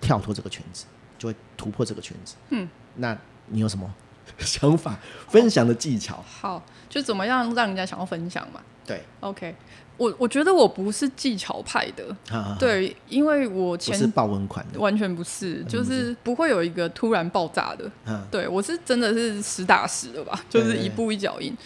[0.00, 0.86] 跳脱这个圈子，
[1.18, 2.34] 就会突破这个圈子。
[2.48, 3.94] 嗯，那你有什么
[4.38, 4.98] 想法？
[5.28, 6.24] 分享的技巧？
[6.26, 8.60] 好，就怎么样让人家想要分享嘛。
[8.90, 9.54] 对，OK，
[9.96, 12.04] 我我觉得我不是技巧派的，
[12.36, 21.56] 啊、对，因为我前是爆文款的，完全不是，就是不会有一个突然爆炸的，啊、对我是真的是实打实的吧，就是一步一脚印。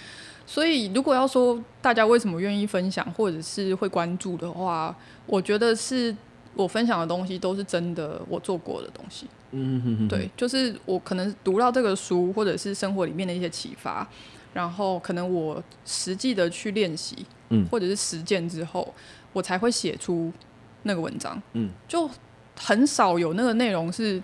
[0.46, 4.94] 所以如果要说大家为什么愿意分享或者是会关注的话，
[5.24, 6.14] 我觉得是
[6.54, 14.06] 我分享的东西都是真的我做过的东西，嗯哼哼，对，就是我可能读到这个书或者是生活里面的一些启发。
[14.54, 18.94] 然后可能我实际的去练习，嗯，或者是实践之后，
[19.32, 20.32] 我才会写出
[20.84, 22.08] 那个文章，嗯，就
[22.56, 24.22] 很少有那个内容是，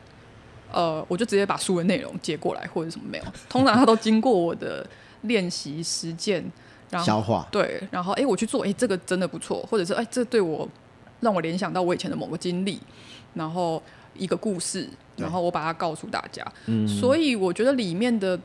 [0.71, 4.87] 呃，我就直接把书的内容接过来或者什么没有，通常它都经过我的
[5.23, 6.45] 练习实践，
[6.91, 10.69] 然后消化，对，然后哎，我去做，哎，这个真的不错，或者是哎，这对我
[11.19, 12.79] 让我联想到我以前的某个经历，
[13.35, 13.83] 然后
[14.15, 18.39] 一个故事，然后我把它告诉大家，嗯，所以我觉得里面的。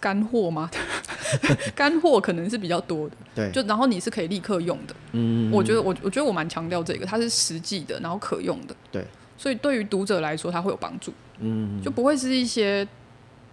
[0.00, 0.70] 干货吗？
[1.74, 9.04] 干货可能是比较多的，对，就然后你是可以立刻用的，嗯，我觉得我我觉得我蛮强调这个，它是实际的，然后可用的，对，
[9.36, 12.86] 所以对于读者来说，它会有帮助，嗯，就不会是一些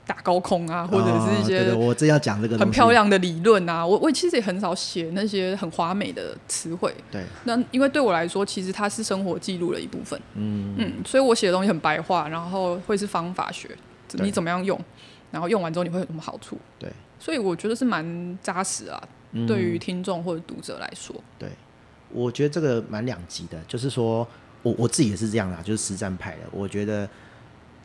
[0.05, 10.75] 打高空啊，或者是一些、我这要讲这个很漂亮的理论啊，我我其实也很少写那些很华美的词汇，对，那因为对我来说，其实它是生活记录的一部分，嗯。
[10.77, 13.69] 嗯，所以我写的东西很白话，然后会是方法学，
[14.13, 14.79] 你怎么样用。
[15.33, 16.55] 然后用完之后你会有什么好处？
[16.77, 19.01] 对，所以我觉得是蛮扎实啊。
[19.31, 21.49] 嗯、对于听众或者读者来说，对，
[22.11, 23.59] 我觉得这个蛮两极的。
[23.67, 24.27] 就是说
[24.61, 26.41] 我我自己也是这样啦，就是实战派的。
[26.51, 27.09] 我觉得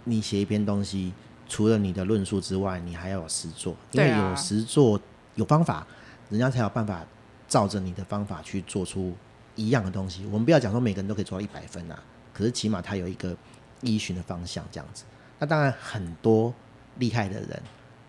[0.04, 1.10] 你写一篇东西，
[1.48, 5.00] 除了你的论述之外，你还要有实作，因为有实作
[5.36, 5.86] 有方法，
[6.28, 7.02] 人家才有办法
[7.48, 9.14] 照着你的方法去做出
[9.56, 10.26] 一样的东西。
[10.26, 11.98] 我们不要讲说每个人都可以做到一百分啊，
[12.34, 13.34] 可是起码他有一个
[13.80, 15.04] 依循的方向这样子。
[15.38, 16.52] 那当然很多。
[16.98, 17.62] 厉害的人，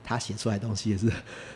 [0.04, 1.12] 他写出来的东西也是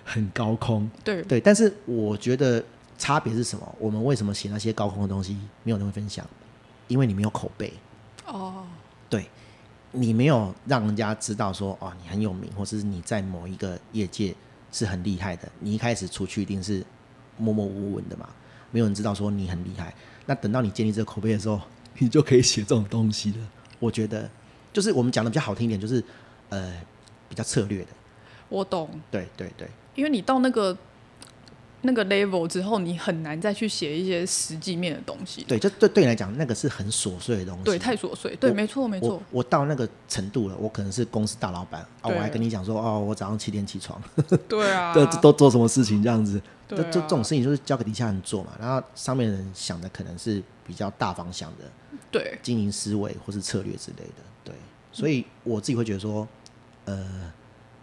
[0.05, 1.41] 很高空，对对。
[1.41, 2.63] 但是我觉得
[2.97, 3.75] 差别是什么？
[3.79, 6.25] 我们为什么写那些高空的东西没有人会分享？
[6.88, 7.73] 因为你没有口碑
[8.27, 8.65] 哦。
[9.09, 9.27] 对，
[9.91, 14.36] 你没有让人家知道说哦，你很有名，或是你在某一个业界
[14.71, 15.49] 是很厉害的。
[15.59, 16.86] 你一开始出去一定是
[17.38, 18.29] 默默无闻的嘛，
[18.69, 19.93] 没有人知道说你很厉害。
[20.27, 21.59] 那等到你建立这个口碑的时候，
[21.97, 23.38] 你就可以写这种东西了。
[23.79, 24.29] 我觉得
[24.71, 26.03] 就是我们讲的比较好听一点，就是
[26.49, 26.71] 呃。
[27.34, 27.88] 比较策略的，
[28.47, 28.88] 我懂。
[29.09, 30.77] 对对对，因为你到那个
[31.81, 35.43] 那个 level 之后，你很难再去写一些实际面的东西。
[35.45, 37.63] 对，就对对你来讲，那个是很琐碎的东西。
[37.63, 38.36] 对，太琐碎。
[38.36, 39.19] 对，没错没错。
[39.31, 43.99] 我到那个程度了，我可能是公司大老板啊，我还跟你讲说哦，我早上七点起床。
[44.47, 44.93] 对啊。
[44.93, 46.39] 都都做什么事情这样子？
[46.69, 51.65] 这这这种事情就是交给底下人做嘛，然后上面的人想的可能是比较大方向的，
[52.11, 54.23] 对，经营思维或是策略之类的。
[54.43, 54.53] 对，
[54.91, 56.27] 所以我自己会觉得说。
[56.86, 57.31] 呃，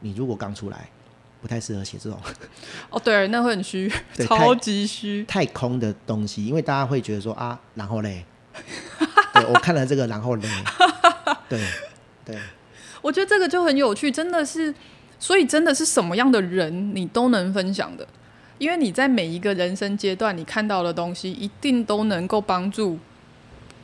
[0.01, 0.89] 你如果刚出来，
[1.41, 2.19] 不太适合写这种。
[2.91, 3.91] 哦，对，那会很虚，
[4.27, 8.25] 超级虚，太空的东西，因为大家会觉得说啊，然后嘞，
[9.35, 10.49] 对，我看了这个，然后嘞，
[11.49, 11.61] 对
[12.25, 12.39] 对，
[13.01, 14.75] 我觉得这个就很有趣，真的是，
[15.19, 18.07] 所以真的是什么样的人你都能分享的，
[18.59, 22.99] 因为你在每一个人生阶段，你看到的东西一定都能够帮助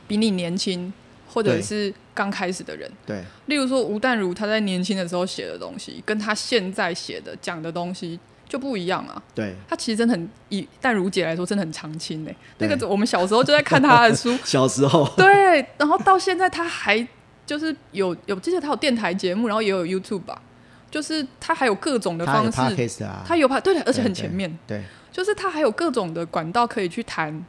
[0.07, 0.93] 比你年轻。
[1.27, 2.89] 或者是刚开始的人。
[3.05, 9.21] 对，例如说吴淡如他在年轻的时候写的东西，跟他现在写的讲的东西就不一样啊。
[9.35, 12.35] 对，他其实真的很以淡如姐来说，真的很长青嘞。
[12.57, 15.07] 那个我们小时候就在看他的书， 小时候。
[15.17, 17.05] 对，然后到现在他还
[17.45, 20.41] 就是有有，记得他有电台节目，然后也有 YouTube 吧，
[20.89, 27.45] 就是他还有各种的方式，他有、啊、他有对，而且很前面，对，对，就是他还有各种的管道可以去谈。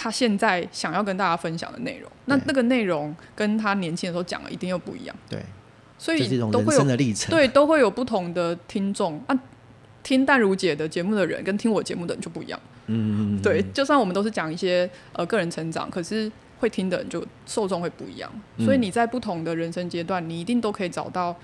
[0.00, 5.16] 他现在想要跟大家分享的内容，那那个内容跟他年轻的时候讲的一定又不一样。
[5.28, 5.42] 对，
[5.98, 6.84] 所以都会有
[7.28, 9.36] 对，都会有不同的听众啊。
[10.04, 12.58] 听淡如姐的节目的人跟听我节目的人就不一样。
[12.86, 16.30] 嗯嗯对，就算我们都是讲一些呃个人成长，可是
[16.60, 18.30] 会听的人就受众会不一样。
[18.60, 21.36] 所以你在不同的人生阶段，你一定都可以找到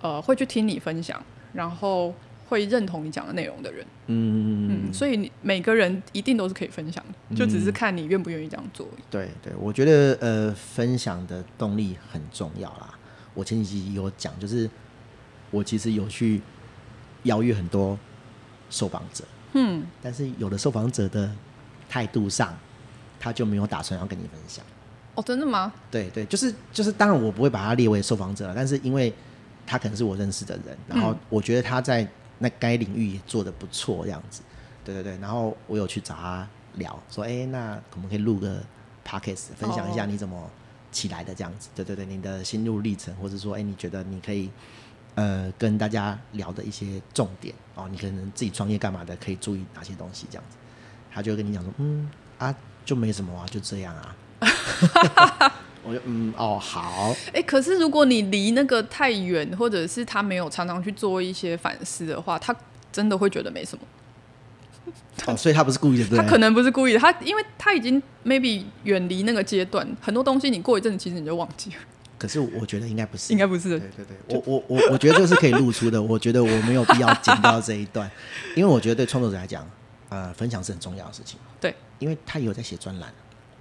[0.00, 1.22] 呃会去听你分享，
[1.52, 2.12] 然后。
[2.52, 8.86] 会认同你讲的内容的人，嗯嗯，所以你每个人一定都是可以分享的，嗯，就只是看你愿不愿意这样做。
[9.10, 12.90] 对对，我觉得呃，分享的动力很重要啦。
[13.32, 14.68] 我前几集有讲，就是
[15.50, 16.42] 我其实有去
[17.22, 17.98] 邀约很多
[18.68, 19.24] 受访者，
[19.54, 21.32] 嗯，但是有的受访者的
[21.88, 22.54] 态度上，
[23.18, 24.62] 他就没有打算要跟你分享。
[25.14, 25.72] 哦，真的吗？
[25.90, 29.10] 对对，就是就是，当然我不会把他列为受访者了，但是因为
[29.66, 32.06] 他可能是我认识的人，然后我觉得他在。
[32.42, 34.42] 那该领域也做得不错，这样子，
[34.84, 35.16] 对对对。
[35.18, 38.60] 然后我有去找他聊，说，哎、欸，那我们可以录个
[39.06, 40.50] podcast，分享一下你怎么
[40.90, 41.68] 起来的这样子？
[41.74, 44.50] 对对对，你的心路历程，或者说，哎、欸，你觉得你可以
[45.14, 50.56] 呃跟大家聊的一些重点哦，你可能自己创业干嘛的，可以注意哪些东西这样子？
[51.12, 52.52] 他就跟你讲说，嗯啊，
[52.84, 54.16] 就没什么啊，就这样啊。
[55.84, 62.54] 我就嗯哦好，哎、欸，可是如果你离那个太远，或者是他没有常常去做一些反思的话，他
[62.90, 63.84] 真的会觉得没什么。
[65.26, 71.76] 哦，所以他不是故意的，对，他可能不是故意的，他因为他已经 maybe 远离那个阶段，很多东西你过一阵子其实你就忘记了。
[72.18, 73.70] 可是我觉得应该不是，应该不是。
[73.78, 78.10] 对对对，我我我我觉得这是可以露出的，我觉得我没有必要剪到这一段，
[78.54, 79.68] 因为我觉得对创作者来讲，
[80.08, 81.38] 呃，分享是很重要的事情。
[81.60, 83.12] 对，因为他有在写专栏。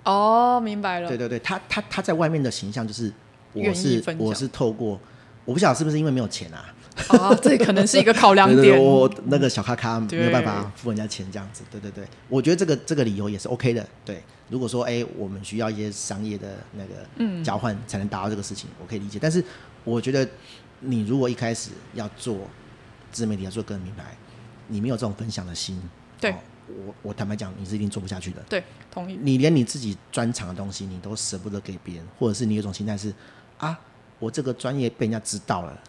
[0.04, 1.08] 哦，明白了。
[1.08, 3.12] 对对对，他他他在外面的形象就是，
[3.54, 5.00] 我是我是透过，
[5.46, 6.74] 我不晓得是不是因为没有钱啊？
[7.10, 8.58] 哦，这可能是一个考量点。
[8.62, 11.64] 对对对，我那个小咖咖没有办法付人家钱这样子。
[11.72, 13.88] 对对对，我觉得这个这个理由也是 OK 的。
[14.04, 19.18] 对，如果说哎，我们需要一些商业的那个交换才能达到这个事情，我可以理解。
[19.22, 19.44] 但是
[19.84, 20.28] 我觉得
[20.80, 22.38] 你如果一开始要做
[23.12, 24.04] 自媒体，要做个人品牌，
[24.68, 25.82] 你没有这种分享的心，
[26.20, 26.34] 对。
[26.86, 28.42] 我我坦白讲，你是一定做不下去的。
[28.50, 29.18] 对，同意。
[29.22, 33.14] 你连你自己专长的东西，你都舍不得给别人，或者是你有种心态是
[33.58, 33.80] 啊，
[34.20, 35.80] 我这个专业被人家知道了，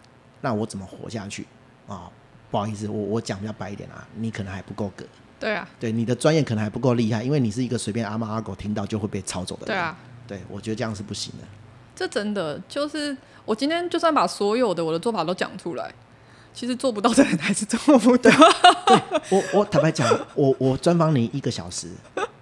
[0.41, 1.47] 那我怎么活下去
[1.87, 2.11] 啊？
[2.51, 5.05] 不好意思，我我讲比较白一点啊，你可能还不够格。
[5.41, 5.68] 对啊。
[5.80, 9.68] 对，你的专业可能还不够厉害，因为你是一个随便阿猫阿狗听到就会被抄走的人。
[9.68, 9.97] 对啊。
[10.26, 11.47] 对，我觉得这样是不行的。
[11.95, 15.93] 这真的就是，我今天就算把所有的我的做法都讲出来。
[16.55, 18.30] 其实做不到的人还是做不到。
[18.30, 19.00] 对，
[19.30, 21.88] 我我坦白讲，我 我专访你一个小时，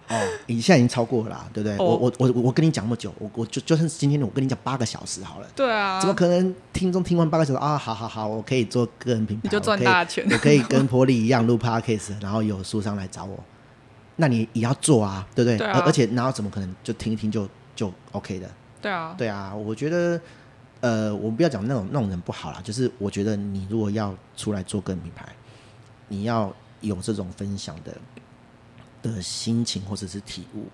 [0.08, 1.76] 哦，你现在已经超过了啦，对不对？
[1.78, 5.46] 哦、我我我我跟你讲那么久，我我就就算是今天我跟你讲八个小时好了。
[5.54, 6.00] 对啊。
[6.00, 7.78] 怎么可能听众听完八个小时啊？
[7.78, 10.24] 好好好，我可以做个人品牌，你就赚大钱。
[10.28, 13.38] 我可以，我可以跟波莉一样录 podcast，然后有书商来找我，
[14.16, 15.56] 那你也要做啊，对不对？
[15.56, 15.78] 对啊。
[15.78, 18.50] 而而且然后怎么可能就听一听就就 OK 的？
[18.82, 19.14] 对啊。
[19.16, 20.20] 对啊，我觉得。
[20.80, 25.28] 呃，我们不要讲那种那种人不好啦，就是我觉得你如果要出来做个人品牌，
[26.08, 27.94] 你要有这种分享的
[29.02, 30.66] 的心情或者是体悟，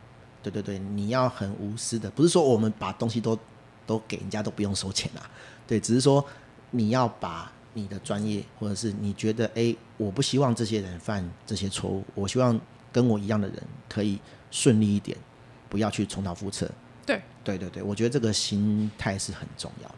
[0.42, 3.36] 对对对，你要很无私的，不是说我们把东西都
[3.84, 5.30] 都给人家都不用收钱啊，
[5.66, 6.24] 对，只是说
[6.70, 12.58] 你要把你的专业或者是你觉得哎，我不希望这些人犯这些错误，我希望
[12.92, 15.18] 跟我一样的人可以顺利一点，
[15.68, 16.70] 不要去重蹈覆辙。
[17.46, 19.94] 对对对，我觉得这个心态是很重要的。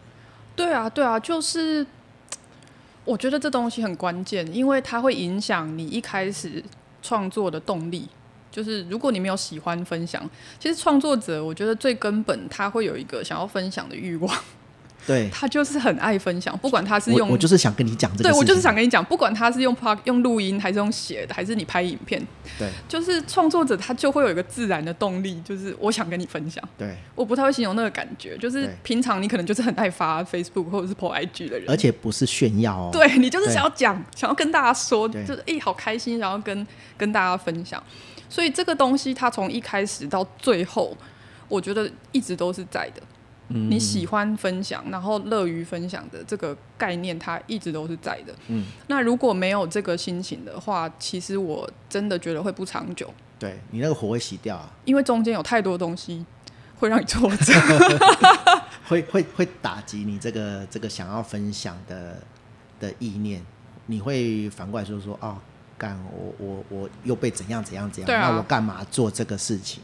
[0.55, 1.87] 对啊，对啊，就是
[3.07, 6.63] 我觉得这东西很关键，因为它会影响你一开始
[7.03, 8.07] 创作的动力。
[8.51, 10.29] 就是如果你没有喜欢分享，
[10.59, 14.37] 其实创作者我觉得最根本他会有一个想要分享的欲望。
[15.07, 18.31] 对，他就是很爱分享，不管他是用我，我就是想跟你讲这个。
[18.31, 22.21] 对，我就是想跟你讲，不管他是用拍、用录音，还是用写的，还是你拍影片，
[22.59, 26.63] 对，就是创作者他就会有一个自然的动力，就是我想跟你分享。
[26.77, 37.83] 对，我不太会形容那个感觉，就是平常你可能就是很爱发 Facebook 或者是 po IG 的人，而且不是炫耀哦，对，你就是想要讲，想要跟大家说，就是哎、欸，好开心，然后跟跟大家分享。
[38.29, 40.95] 所以这个东西它从一开始到最后，
[41.49, 43.01] 我觉得一直都是在的。
[43.49, 48.35] 你喜欢分享，然后乐于分享的这个概念，它一直都是在的。
[48.49, 53.13] 嗯，那如果没有这个心情的话，其实我真的觉得会不长久。
[53.39, 56.25] 对，你那个火会熄掉啊，因为中间有太多东西
[56.79, 57.53] 会让你挫折，
[58.87, 62.23] 会会会打击你这个这个想要分享的
[62.79, 63.43] 的意念。
[63.87, 65.39] 你会反过来说说哦，
[65.79, 69.83] 干我我我又被怎样怎样怎样，啊、那我干嘛做这个事情？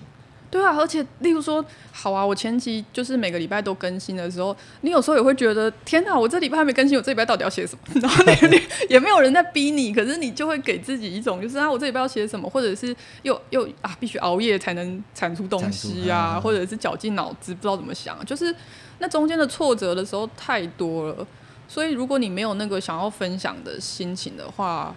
[0.54, 7.82] 对啊，而且例如说，好啊，我前期就是每个礼拜都更新的时候，你有时候也会觉得，天哪，我这礼拜还没更新，我这礼拜到底要写什么？
[8.00, 18.54] 然后你 也没有人在逼你，可是你就会给自己一种，就是啊，我这礼拜要写什么，或者是又又啊，必须熬夜才能产出东西啊，或者是绞尽脑汁不知道怎么想，就是
[19.00, 21.26] 那中间的挫折的时候太多了，
[21.66, 24.94] 所以如果你没有那个想要分享的心情的话，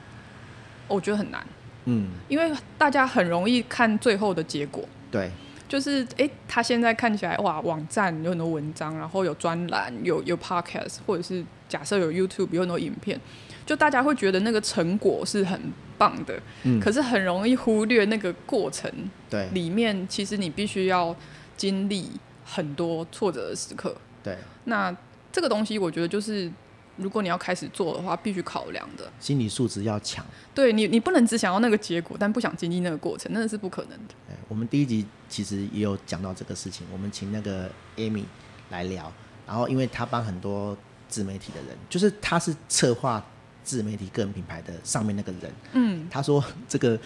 [0.87, 1.43] 我觉得很难，
[1.85, 5.31] 嗯，因为大家很容易看最后的结果，对。
[5.67, 13.19] 就是哎、欸，他现在看起来哇，网站有很多文章，然后有专栏，有有 podcast，或者是假设有 YouTube，有很多影片，
[13.65, 15.59] 就大家会觉得那个成果是很
[15.97, 18.91] 棒的，嗯，可是很容易忽略那个过程，
[19.29, 21.15] 对，里面其实你必须要
[21.55, 22.09] 经历
[22.45, 24.95] 很多挫折的时刻，对，那
[25.31, 26.51] 这个东西我觉得就是。
[26.99, 30.25] 如果你要开始做的话，必须考量的心理素质要强。
[30.55, 34.15] 对你，你不能只想要那个结果，但不想经历那个过程，那是不可能的。
[34.47, 38.23] 我们第一集其实也有讲到这个事情，我们请那个 Amy
[38.69, 39.11] 来聊，
[39.45, 40.77] 然后因为他帮很多
[41.07, 43.23] 自媒体的人，就是他是策划
[43.63, 46.99] 自媒体个人品牌的上面那个人，嗯，他说这个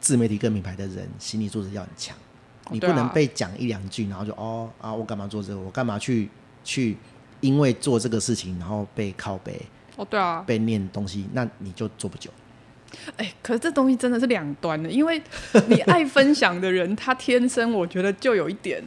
[0.00, 2.16] 自媒体个人品牌的人心理素质要很强，
[2.70, 6.28] 你不能被讲一两句，然后就哦啊，我干嘛做这个，我干嘛去
[6.64, 6.96] 去。
[7.42, 9.60] 因为做这个事情，然后被靠背
[9.96, 12.30] 哦，对啊，被念东西，那你就做不久。
[13.16, 15.20] 哎、欸，可是这东西真的是两端的，因为
[15.68, 18.82] 你爱分享的人，他天生我觉得就有一点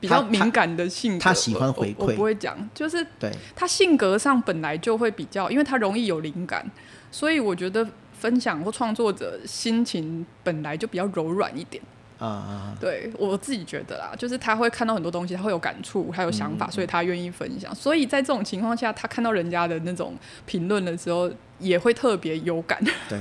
[0.00, 3.30] 比较敏感的性格，他，他喜欢回馈，我，我不会讲，就是对。
[3.54, 6.64] 他性格上本来就会比较，因为他容易有灵感，
[7.10, 11.82] 所以我觉得分享或创作者心情本来就比较柔软一点。
[12.18, 17.74] 啊、uh, 对我自己觉得啦，就是他会看到很多东西，他会有感触，他有想法，嗯、所以他愿意分享。
[17.74, 20.14] 所以在这种情况下，他看到人家的那种
[20.46, 22.82] 评论的时候，也会特别有感。
[23.08, 23.18] 对，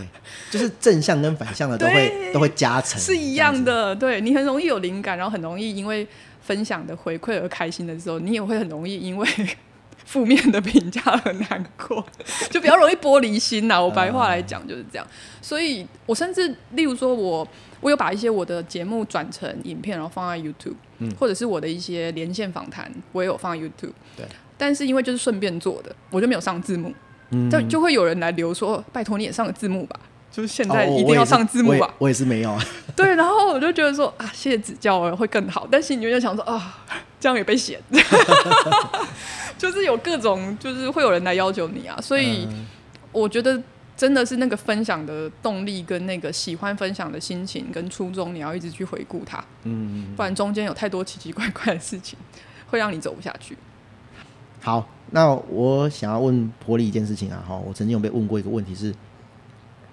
[0.50, 3.96] 就是正向跟反向的都会都会加成，是一样的。
[3.96, 6.08] 对，你很容易有灵感，然后很容易因为
[6.42, 9.28] 分享的回馈而开心的时候，你也会很容易因为
[10.06, 12.06] 负面的评价而难过，
[12.52, 13.82] 就比较容易玻璃心呐。
[13.82, 15.06] 我白话来讲就是这样。
[15.06, 15.10] Uh,
[15.42, 17.48] 所以我甚至例如说我。
[17.82, 23.92] 我有把一些我的节目转成影片，然后放在 YouTube，嗯，或者是我的一些连线访谈，我也有放在 YouTube。
[24.18, 24.26] 对，
[24.58, 26.92] 但是因为就是顺便做的，我就没有上字幕。
[27.36, 30.00] 嗯，就就会有人来留说：“拜托你也上个字幕吧。”
[30.32, 31.88] 就是现在一定要上字幕吧。
[31.88, 32.62] 哦，我，我也是没有啊。
[32.96, 35.68] 对，然后我就觉得说啊，谢谢指教会更好。
[35.72, 36.78] 但是你就想说啊，
[37.20, 37.80] 这样也被嫌，
[39.58, 42.00] 就是有各种，就是会有人来要求你啊。
[42.02, 42.48] 所以
[43.12, 43.62] 我觉得。
[43.98, 52.20] 真的是那个分享的动力跟那个喜欢分享的心情跟初衷，你要一直去回顾它，嗯，不然中间有太多奇奇怪怪的事情，
[52.68, 53.58] 会让你走不下去。
[54.66, 58.91] 好，那我想要问波莉一件事情啊，哈，我曾经有被问过一个问题是，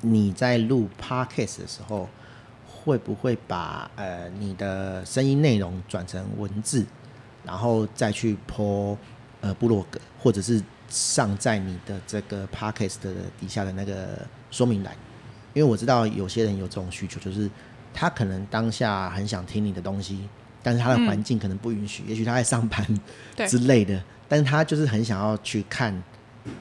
[0.01, 2.09] 你在录 Podcast 的时候，
[2.67, 6.87] 会不会把呃你的声音内容转成文字，
[7.45, 8.97] 然后再去 po
[9.43, 10.63] 呃部落格，或者是？
[10.89, 14.19] 上在你的这个 podcast 的底下的那个
[14.51, 14.95] 说明栏，
[15.55, 17.51] 因为我知道有些人有这种需求，就是
[17.95, 20.29] 他可能当下很想听你的东西，
[20.63, 22.87] 但是他的环境可能不允许，嗯、也许他在上班
[23.49, 26.03] 之类的，但是他就是很想要去看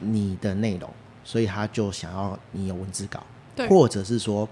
[0.01, 0.93] 你的内容，
[1.23, 3.23] 所以他就想要你有文字稿，
[3.69, 4.45] 或者是说，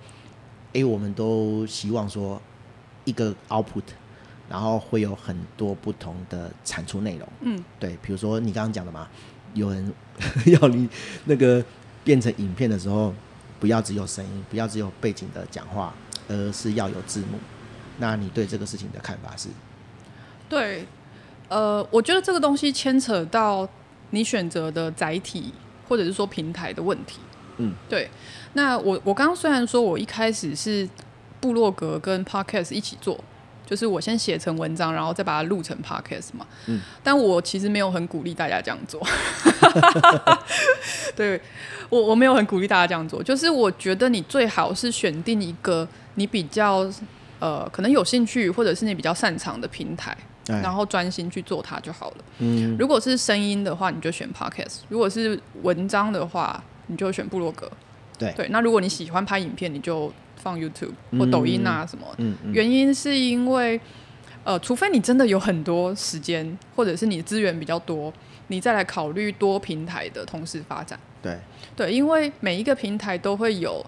[0.71, 2.41] 哎，我们都希望说
[3.03, 3.83] 一个 output，
[4.47, 9.05] 然后会有很多不同的产出内容，嗯，对，比如说你刚刚讲的嘛。
[9.53, 9.93] 有人
[10.61, 10.87] 要你
[11.25, 11.61] 那个
[12.05, 13.13] 变成影片的时候，
[13.59, 15.93] 不要只有声音，不要只有背景的讲话，
[16.29, 17.37] 而是要有字幕。
[17.97, 19.49] 那你对这个事情的看法是？
[20.47, 20.85] 对，
[21.49, 23.67] 呃，我觉得这个东西牵扯到
[24.11, 25.53] 你选择的载体
[25.87, 27.19] 或者是说平台的问题。
[27.57, 28.09] 嗯，对。
[28.53, 30.87] 那我我刚刚虽然说我一开始是
[31.41, 33.21] 部落格跟 Podcast 一起做。
[33.65, 36.43] 就是我先写成文章，然后再把它录成 podcast 嘛。
[36.65, 36.81] 嗯。
[37.03, 38.99] 但我其实没有很鼓励大家这样做。
[41.15, 41.39] 对，
[41.87, 43.21] 我我没有很鼓励大家这样做。
[43.21, 46.91] 就是我觉得你最好是选定一个你比较
[47.37, 50.17] 呃可能有兴趣或者是你比较擅长的平台，
[50.49, 52.17] 然后专心去做它就好了。
[52.39, 52.75] 嗯。
[52.77, 57.71] 如果是声音的话，你就选 podcast；如果是文章的话，你就选部落格。
[58.17, 58.33] 对。
[58.33, 58.47] 对。
[58.49, 60.11] 那如果你喜欢拍影片，你就。
[60.41, 62.07] 放 YouTube 或抖音啊什么？
[62.17, 63.77] 嗯嗯嗯、原因是因为，
[64.45, 68.13] 呃，除非你真的有很多时间，或者是你资源比较多，
[68.47, 70.97] 你再来考虑多平台的同时发展。
[71.21, 71.37] 对
[71.75, 73.85] 对，因为每一个平台都会有，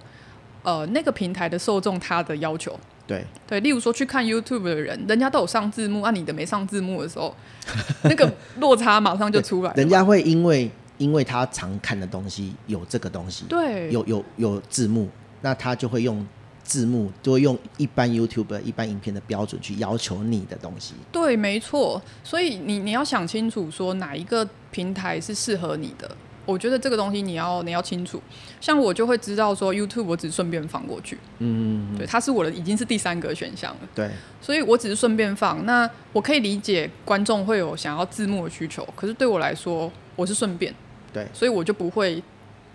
[0.64, 2.78] 呃，那个平台的受众他的要求。
[3.12, 7.36] 对对，例如说去看 YouTube 的人，人家都有上字幕，啊，你的没上字幕的时候，
[8.04, 9.76] 那个落差马上就出来了。
[9.76, 15.10] 人家会因为因为他常看的东西有这个东西，对，有有有字幕，
[15.42, 16.26] 那他就会用。
[16.64, 20.94] 字幕就会用一般 YouTube 一般影片的标准去要求你的东西。
[21.12, 22.02] 对，没错。
[22.24, 26.10] 所以你你要想清楚，说哪一个平台是适合你的。
[26.52, 28.22] 我觉得这个东西你要你要清楚。
[28.60, 31.18] 像我就会知道说 YouTube 我只顺便放过去。
[31.40, 33.80] 嗯，对，它是我的已经是第三个选项了。
[33.96, 34.10] 对，
[34.42, 35.66] 所以我只是顺便放。
[35.66, 40.74] 那我可以理解观众会有想要字幕的需求，可是对我来说，我是顺便。
[41.14, 42.22] 对，所以我就不会。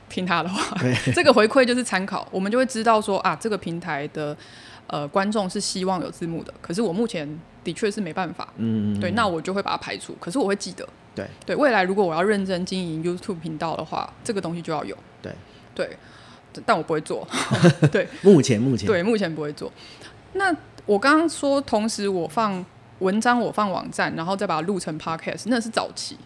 [0.09, 0.79] 听他的话，
[1.13, 4.37] 这个回馈就是参考，我们就会知道说啊，这个平台的
[4.87, 7.29] 呃观众是希望有字幕的，可是我目前
[7.65, 11.27] 的确是没办法，嗯，对，那我就会把它排除，可是我会记得，对。
[11.45, 15.33] 对，未来如果我要认真经营 YouTube 频道的话，这个东西就要有，对。
[15.75, 15.91] 对，
[16.65, 17.27] 但我不会做，
[17.91, 18.87] 对，目前目前。
[18.87, 19.73] 对目前不会做。
[20.35, 20.55] 那
[20.85, 22.65] 我刚刚说，同时我放
[23.01, 26.17] 文章，我放网站，然后再把它录成 Podcast，那是早期，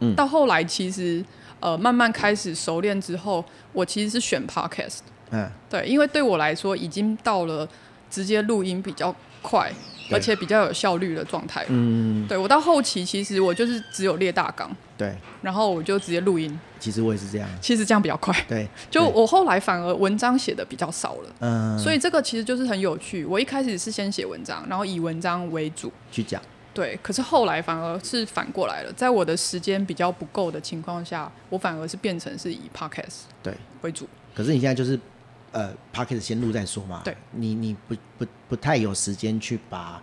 [0.00, 1.24] 嗯，到后来其实。
[1.62, 3.44] 呃，慢慢开始熟练之后，
[3.74, 7.68] 我其实是选 podcast，嗯，对，因为对我来说已经到了
[8.08, 9.70] 直接录音比较快，
[10.10, 11.64] 而且比较有效率的状态。
[11.68, 16.58] 嗯，对我到后期其实我就是只有列大纲，对，然后我就直接录音。
[16.78, 18.34] 其实我也是这样，其实这样比较快。
[18.48, 23.24] 对，就我后来反而文章写的比较少了，嗯，所以这个其实就是很有趣。
[23.24, 26.40] 我一开始是先写文章，然后以文章为主去讲。
[26.72, 33.52] 对，可是后来反而是反过来了，在我的时间比较不够的情况下，我反而是变成是以 podcast 对
[33.82, 34.08] 为主。
[34.34, 34.98] 可是你现在就是
[35.52, 40.00] 呃 podcast 先录再说嘛，对，你你不不不太有时间去把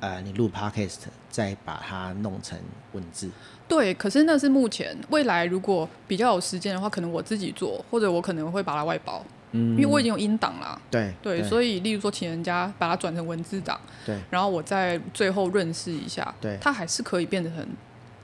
[0.00, 0.98] 呃你录 podcast
[1.30, 2.58] 再把它弄成
[2.92, 3.30] 文字。
[3.66, 9.24] 对，可是那是目前，未来如果比较有时间的话，可能我自己做，或者我可能会把它外包。
[9.56, 17.66] 嗯，因为我已经有音档啦，对对，所以例如说请人家把它转成文字档，对，然后我再最后润饰一下，对，它还是可以变成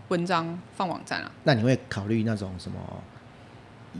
[0.08, 1.30] 文章放网站啊。
[1.44, 2.78] 那你会考虑那种什么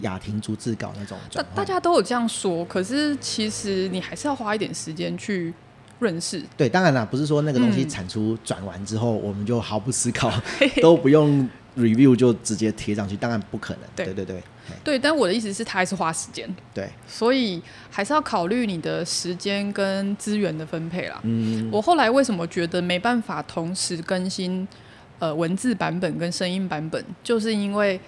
[0.03, 1.19] 雅婷逐字稿那种？
[1.33, 5.53] 大大家都有这样说，可是其实你还是要花一点时间去
[5.99, 6.43] 认识。
[6.57, 10.33] 对，当然啦，不是说那个东西产出转完之后，嗯、我们就毫不思考，
[10.81, 13.83] 都不用 review 就直接贴上去，当然不可能。
[13.97, 14.43] 对对对。
[14.85, 16.49] 对，但我的意思是，他还是花时间。
[16.73, 17.61] 对，所以
[17.91, 21.19] 还是要考虑你的时间跟资源的分配啦。
[21.25, 24.67] 嗯，我后来为什么觉得没办法同时更新
[25.19, 28.01] 呃文字版本跟声音版本，就是因为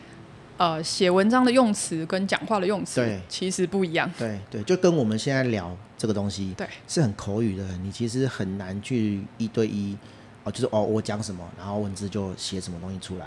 [0.63, 4.09] 呃写文章的用词跟讲话的用词对其实不一样。
[4.17, 9.97] 对对，就跟我们现在聊这个东西，对，是很口语的，你其实很难去一对一
[10.45, 13.27] 哦，就是哦我讲什么，然后文字就写什么东西出来，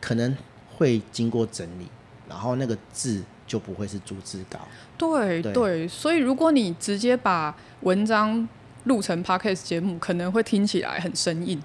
[0.00, 0.36] 可能
[0.76, 1.88] 会经过整理。
[2.28, 4.60] 然后那个字就不会是逐字稿。
[4.96, 8.48] 对对，对，所以如果你直接把文章
[8.84, 11.60] 录成 podcast 节目，可能会听起来很生硬。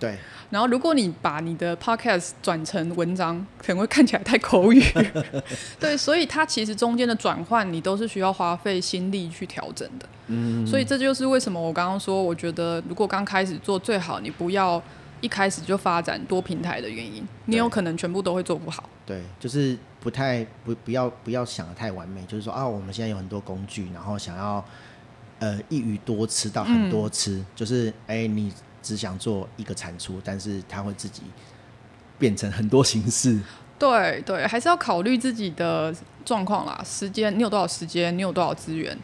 [0.00, 0.18] 对。
[0.50, 4.82] 然后如果你把你的 podcast 转成文章，可能会看起来太口语。
[5.78, 10.08] 对，所以它其实中间的转换，你都是需要花费心力去调整的。
[10.26, 10.66] 嗯。
[10.66, 14.82] 所以这就是为什么我刚刚说，我觉得如果刚开始做，最好你不要
[15.20, 18.88] 一开始就发展多平台的原因，你有可能全部都会做不好。
[19.06, 19.78] 对，就是。
[20.02, 24.64] 不太不不要不要想的太完美，就是说啊，我们现在有很多工具，然后想要
[25.40, 28.50] 呃一鱼多吃到很多吃，嗯、就是哎、欸，你
[28.82, 31.22] 只想做一个产出，但是它会自己
[32.18, 33.38] 变成很多形式。
[33.78, 38.96] 对对，还是要考虑自己的状况啦，时间你有多少时间，你有多少资源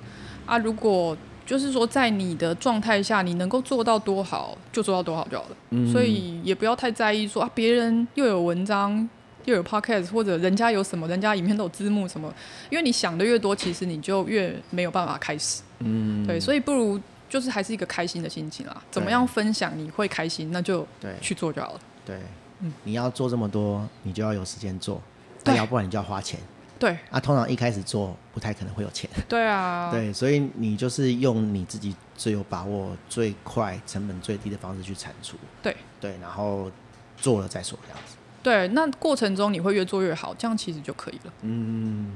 [0.45, 0.59] 啊？
[0.59, 5.57] 如果就是说在你的状态下，你能够做到多好，就做到多好就好了。
[5.71, 9.09] 嗯、所以也不要太在意说啊，别人又有文章。
[9.47, 12.35] 又有 podcast 或者人家有什么，人家影片都有字幕什么，
[12.69, 15.63] 因为你想的越多，其实你就越没有办法开始。
[15.79, 18.83] 嗯，对，所以不如就是还是一个开心的心情啦。
[18.91, 20.87] 怎么样分享你会开心，那就
[21.21, 21.81] 去做就好了。
[22.05, 22.21] 对，
[22.61, 25.01] 嗯，你要做这么多，你就要有时间做，
[25.45, 26.39] 对，要不然你就要花钱。
[26.79, 29.09] 对，啊，通常一开始做不太可能会有钱。
[29.27, 35.39] 对啊， 对，所以你就是用你自己最有把握、最快、成本最低的方式去产出。
[35.63, 36.71] 对，对，然后
[37.17, 38.17] 做了再说这样子。
[38.43, 41.33] 对，那过程中你会越做越好，这样其实就可以了。
[41.41, 42.13] 嗯，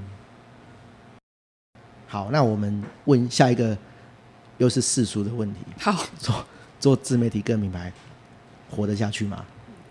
[2.07, 3.77] 好，那我们问下一个，
[4.61, 5.61] 又是世俗的问题。
[5.79, 6.45] 好， 做
[6.79, 7.91] 做自媒体个人品牌，
[8.71, 9.43] 活得下去吗？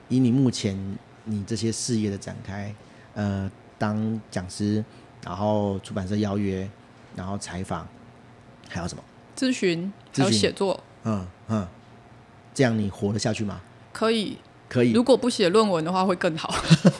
[0.10, 0.78] 以你目前
[1.26, 2.74] 你这些事业的展开，
[3.16, 4.84] 呃，当讲师，
[5.26, 6.70] 然后出版社邀约，
[7.16, 7.88] 然后采访，
[8.70, 9.04] 还有什么？
[9.36, 10.80] 咨询，还有写作。
[11.04, 11.68] 嗯嗯，
[12.54, 13.60] 这样你活得下去吗？
[13.92, 14.38] 可以。
[14.68, 16.54] 可以，如果不写论文的话会更好，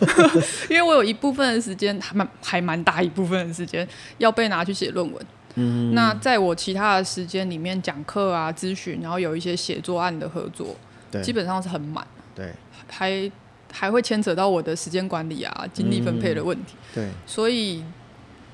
[0.72, 3.88] 因为我有一部分的时间还蛮还蛮大一部分的时间
[4.18, 5.26] 要被拿去写论文。
[5.60, 10.76] 嗯，那在我其他的时间里面讲课啊、咨询，然后有一些写作案的合作，
[11.12, 12.08] 对，基本上是很满。
[12.34, 12.54] 对，
[12.88, 13.30] 还
[13.72, 16.76] 还会牵扯到我的时间管理啊、精力分配的问题。
[16.76, 17.84] 嗯、对，所以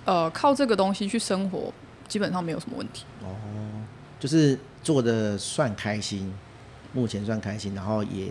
[0.05, 1.71] 呃，靠这个东西去生活，
[2.07, 3.05] 基本上没有什么问题。
[3.21, 3.35] 哦，
[4.19, 6.33] 就是做的算开心，
[6.93, 8.29] 目前算开心，然后也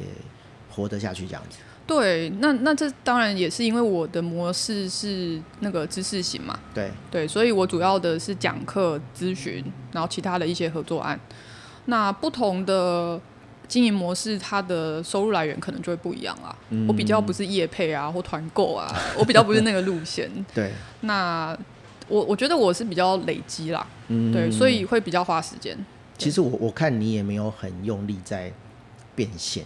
[0.71, 1.59] 活得下去这样子。
[1.87, 6.59] 对，那那这当然也是因为我的模式是那个知识型嘛。
[6.73, 9.63] 对对，所以我主要的是讲课、咨询，
[9.93, 11.19] 然后其他的一些合作案。
[11.85, 13.21] 那不同的
[13.69, 16.57] 经营模式，它的收入来源可能就会不一样啦。
[16.71, 20.31] 嗯、我比较不是业配啊或团购啊，我比较不是那个路线。
[20.55, 21.55] 对，那
[22.09, 23.87] 我我觉得我是比较累积啦。
[24.09, 25.77] 嗯，对，所以会比较花时间。
[26.17, 28.51] 其实我我看你也没有很用力在
[29.15, 29.65] 变现。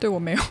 [0.00, 0.42] 对，我没有。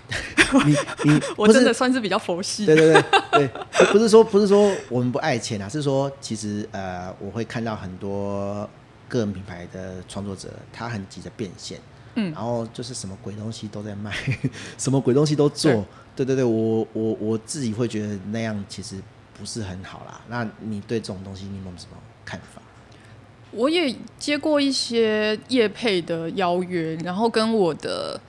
[0.66, 0.76] 你
[1.12, 2.66] 你我真的算是比较佛系。
[2.66, 3.48] 对对对对，
[3.92, 8.68] 不是说不是说我们不爱钱啊，是说其实呃，我会看到很多
[9.08, 11.80] 个人品牌的创作者，他很急着变现，
[12.16, 14.12] 嗯，然后就是什么鬼东西都在卖，
[14.78, 15.86] 什么鬼东西都做。
[16.16, 18.96] 对对对，我我我自己会觉得那样其实
[19.38, 20.22] 不是很好啦。
[20.30, 22.62] 那你对这种东西你有没有什么看法？
[23.52, 28.20] 我也接过一些业配的邀约，然后跟我的。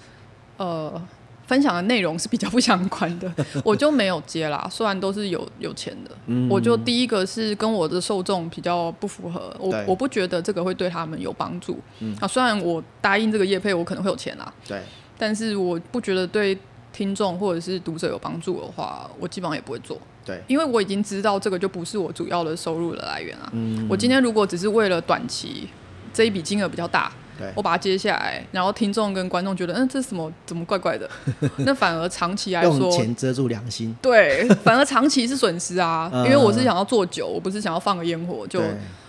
[0.61, 1.03] 呃，
[1.47, 3.33] 分享的内容是比较不相关的，
[3.65, 4.69] 我就没有接啦。
[4.71, 11.79] 虽然都是有有钱的，嗯，我就第一个是跟我的受众比较不符合，我我不觉得这个会对他们有帮助。
[12.01, 14.83] 嗯，啊，虽然我答应这个业配，我可能会有钱啦，对，
[15.17, 16.59] 但是我不觉得对
[16.93, 19.99] 听众或者是读者有帮助的话，我基本上也不会做。
[20.27, 23.49] 对，因为我已经知道这个就不是我主要的收入的来源啊。
[23.55, 25.67] 嗯，我今天如果只是为了短期
[26.13, 27.11] 这一笔金额比较大。
[27.55, 30.31] 我把它接下来，然后听众跟观众觉得，嗯，这是什么？
[30.47, 31.09] 怎么怪怪的？
[31.65, 33.97] 那反而长期来说，用钱遮住良心。
[34.03, 38.63] 对，反而长期是损失啊， 因为我是想要做酒，我不是想要放个烟火就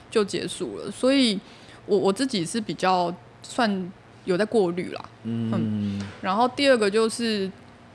[0.09, 0.91] 就结束了。
[0.91, 1.39] 所以
[1.85, 3.13] 我我自己是比较
[3.43, 3.91] 算
[4.25, 5.05] 有在过滤啦。
[5.23, 6.07] 嗯，嗯。
[6.21, 7.49] 然后第二个就是，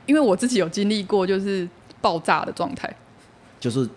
[0.05, 1.67] 因为我自己有经历过，就是
[2.01, 2.93] 爆炸的状态，
[3.59, 3.87] 就是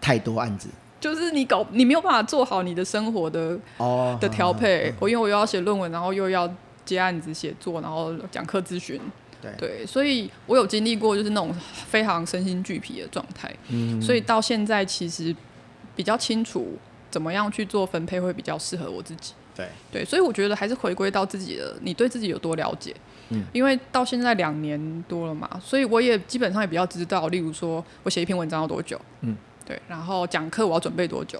[0.00, 0.68] 太多案子。
[1.00, 6.52] 就是你搞你没有办法做好你的生活的、oh, 的调配，我、uh, uh, uh, 因为我又要写论文，然后又要
[6.84, 9.00] 接案子写作，然后讲课咨询，
[9.40, 11.54] 对，对，所以我有经历过就是那种
[11.86, 15.34] 非常身心俱疲的状态，嗯，所以到现在其实
[15.94, 16.76] 比较清楚
[17.10, 22.92] 怎么样去做分配会比较适合我自己，对，对，所以我觉得还是回归到自己的，你对自己有多了解，
[23.28, 29.36] 嗯，因为到现在两年多了嘛，所以我也基本上也比较知道，例如说我写一篇文章要多久，嗯。
[29.68, 31.38] 对，然后讲课我要准备多久？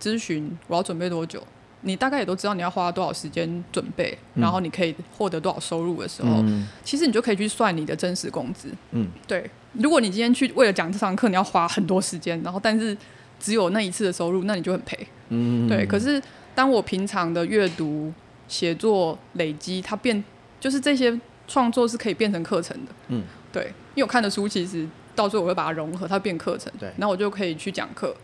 [0.00, 1.42] 咨询我要准备多久？
[1.80, 8.68] 你大概也都知道你要花多少时间准备，嗯、然后你可以获得多少收入的时候，嗯、其实你就可以去算你的真实工资。
[8.92, 9.50] 嗯，对。
[9.72, 12.96] 如果你今天去为了讲这堂课，你要花很多时间，然后但是
[13.40, 15.06] 只有那一次的收入，那你就很赔。
[15.30, 15.84] 嗯，对。
[15.84, 16.22] 可是
[16.54, 18.12] 当我平常的阅读、
[18.46, 20.22] 写作累积，它变
[20.60, 21.18] 就是这些
[21.48, 22.92] 创作是可以变成课程的。
[23.08, 23.64] 嗯，对。
[23.94, 24.86] 因为我看的书其实。
[25.14, 28.14] 到时候我会把它融合，它变课程，对，然后我就可以去讲课，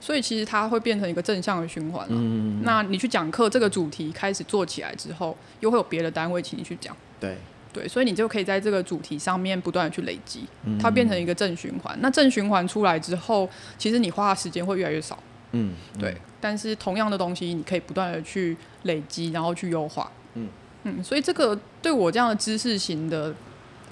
[0.00, 2.06] 所以其实它会变成一个正向的循环。
[2.08, 7.36] 嗯，那你去讲课这个主题开始做起来之后，又会有别的单位请你去讲，对，
[7.72, 10.46] 对，所以你就可以在这个主题上面不断的去累积，
[10.80, 11.96] 它变成一个正循环。
[12.00, 15.18] 那正循环出来之后，其实你花的时间会越来越少。
[15.52, 16.16] 嗯，对。
[16.40, 20.10] 但是同样的东西，你可以不断的去累积，然后去优化。
[20.34, 20.48] 嗯
[20.84, 23.34] 嗯，所以这个对我这样的知识型的。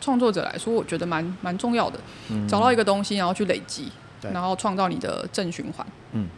[0.01, 1.99] 创作者来说，我觉得蛮蛮重要的，
[2.31, 5.87] 嗯，找到一个东西，然后去累积，然后创造你的正循环。
[6.13, 6.29] 嗯，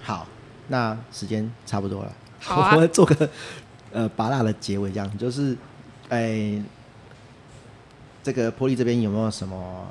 [0.00, 0.26] 好，
[0.68, 3.28] 那时间差不多了，好啊，我们做个
[3.92, 5.56] 呃拔辣的结尾，这样就是，
[6.08, 6.62] 哎、欸，
[8.22, 9.86] 这个玻璃这边有没有什么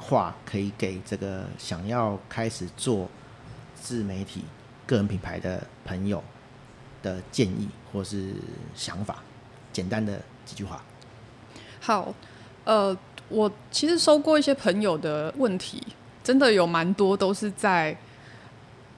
[0.00, 3.08] 话可以给这个想要开始做
[3.74, 4.44] 自媒体、
[4.86, 6.22] 个人品牌的朋友
[7.02, 8.34] 的建议或是
[8.74, 9.16] 想法？
[9.72, 10.82] 简单的几句话。
[11.84, 12.14] 好，
[12.64, 12.96] 呃，
[13.28, 15.82] 我其实收过一些朋友的问题，
[16.22, 17.94] 真的有蛮多都是在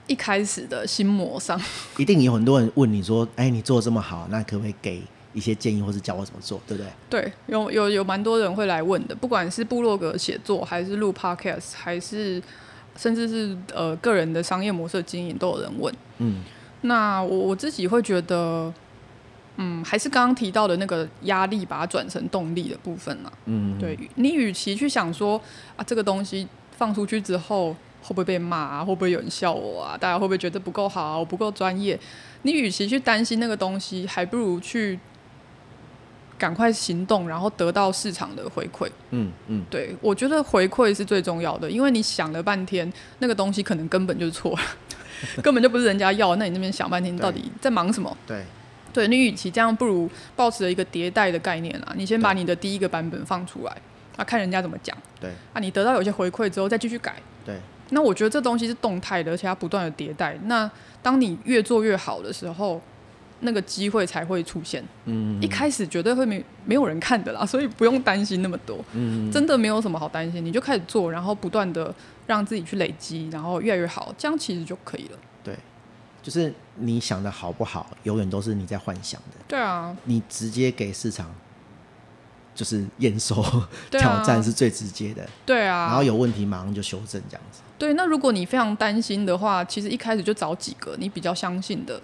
[0.07, 1.61] 一开始的心魔上。
[1.99, 5.03] 一定有很多人问你说：“哎，你做的这么好，那可不可以给
[5.35, 6.93] 一些建议，或是教我怎么做？”对不对？
[7.11, 12.41] 对，有有有蛮多人会来问的，不管是部落格写作，还是录 Podcast，还是
[12.97, 15.93] 甚至是呃个人的商业模式经营，都有人问。
[16.19, 16.45] 嗯，
[16.83, 18.73] 那我我自己会觉得。
[19.57, 23.31] 嗯，还是刚刚提到的那个压力，把它转成动力的部分嘛。
[23.47, 25.41] 嗯，对，你与其去想说
[25.77, 26.47] 啊，这个东西
[26.77, 27.73] 放出去之后
[28.03, 31.99] 会不会被骂啊，会不会有人笑我啊，大家会不会觉得不够好啊，我不够专业？
[32.43, 34.99] 你与其去担心那个东西，还不如去
[36.39, 38.89] 赶快行动，然后得到市场的回馈。
[39.11, 44.59] 嗯嗯，对，我觉得回馈是最重要的，因为你想了半天，那个东西可能根本就是错了。
[45.43, 48.15] 根本就不是人家要，那你那边想半天到底在忙什么？
[48.27, 48.45] 对，
[48.97, 53.77] 对你与其这样，不如保持了一个迭代的概念啊，你先把你的第一个版本放出来，
[54.17, 57.57] 啊，看人家怎么讲，对，啊，你得到有些回馈之后再继续改，对。
[57.91, 60.35] 那我觉得这东西是动态的，而且它不断的迭代。
[60.45, 60.69] 那
[61.03, 62.81] 当你越做越好的时候，
[63.41, 64.83] 那个机会才会出现。
[65.05, 68.83] 嗯，一开始绝对会没没有人看的啦，所以不用担心那么多。
[68.95, 71.95] 嗯，真的没有什么好担心，你就开始做，然后不断的
[72.27, 75.19] 让自己去累积，然后越来越好，这样其实就可以了。
[76.27, 79.37] 对，就是你想的好不好，永远都是你在幻想的。
[79.49, 81.33] 对啊，你直接给市场。
[82.55, 83.45] 就是验收
[83.93, 87.61] 挑战是最直接的，对啊，然后有问题马上就修正这样子。
[87.77, 92.01] 对，那如果你非常担心的话，其实一开始就找几个你比较相信的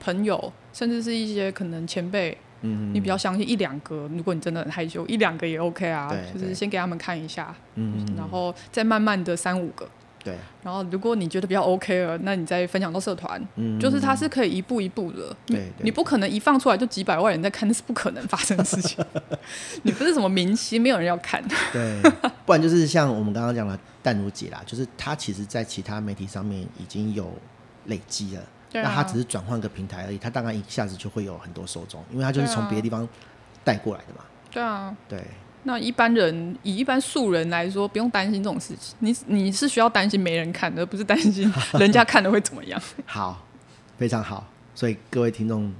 [0.00, 4.08] 朋友，甚至是一些可能前辈，嗯，你比较相信一两个。
[4.16, 9.86] 如果你真的很害羞，一两个也 OK 啊，就是先给他们看一下，嗯，然后再慢慢的三五个。
[10.24, 19.04] 对，然后如果你觉得比较 OK 了，那你再分享到社团，嗯，就是它是可以一步一步的，对，对，你不可能一放出来就几百万人在看，那是不可能发生的事情。
[19.82, 21.42] 你不是什么明星，没有人要看。
[21.72, 22.00] 对，
[22.46, 27.32] 不然就是像我们刚刚讲的淡如姐啦，就是她其实在其他媒体上面已经有
[27.86, 28.42] 累积了，
[28.74, 33.08] 那她只是转换个平台而已，她当然一下子就会有很多受众，因为她就是从别的地方
[33.64, 34.24] 带过来的嘛。
[34.52, 35.24] 对啊，对。
[35.64, 38.96] 那一般人以一般素人来说，不用担心这种事情。
[38.98, 42.80] 你你是需要担心没人看，而不是担心人家看的会怎么样。
[43.06, 43.46] 好，
[43.96, 44.46] 非常好。
[44.74, 45.72] 所以各位听众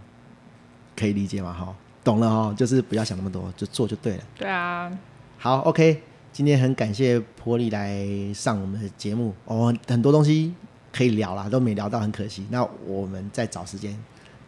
[0.94, 1.52] 可以理解吗？
[1.52, 4.24] 哈，懂了哈，就是不要想那么多，就做就对了。
[4.38, 4.90] 对啊。
[5.38, 6.00] 好，OK，
[6.32, 10.54] 今天很感谢波利来上我们的节目哦，很多东西
[10.92, 12.46] 可以聊啦，都没聊到，很可惜。
[12.50, 13.98] 那我们再找时间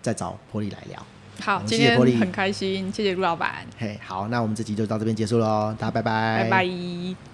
[0.00, 1.04] 再找波利来聊。
[1.40, 3.66] 好，今天很开心，谢谢陆老板。
[3.78, 7.33] 嘿，好，那我们这集就到这边结束喽，大家拜拜，拜拜。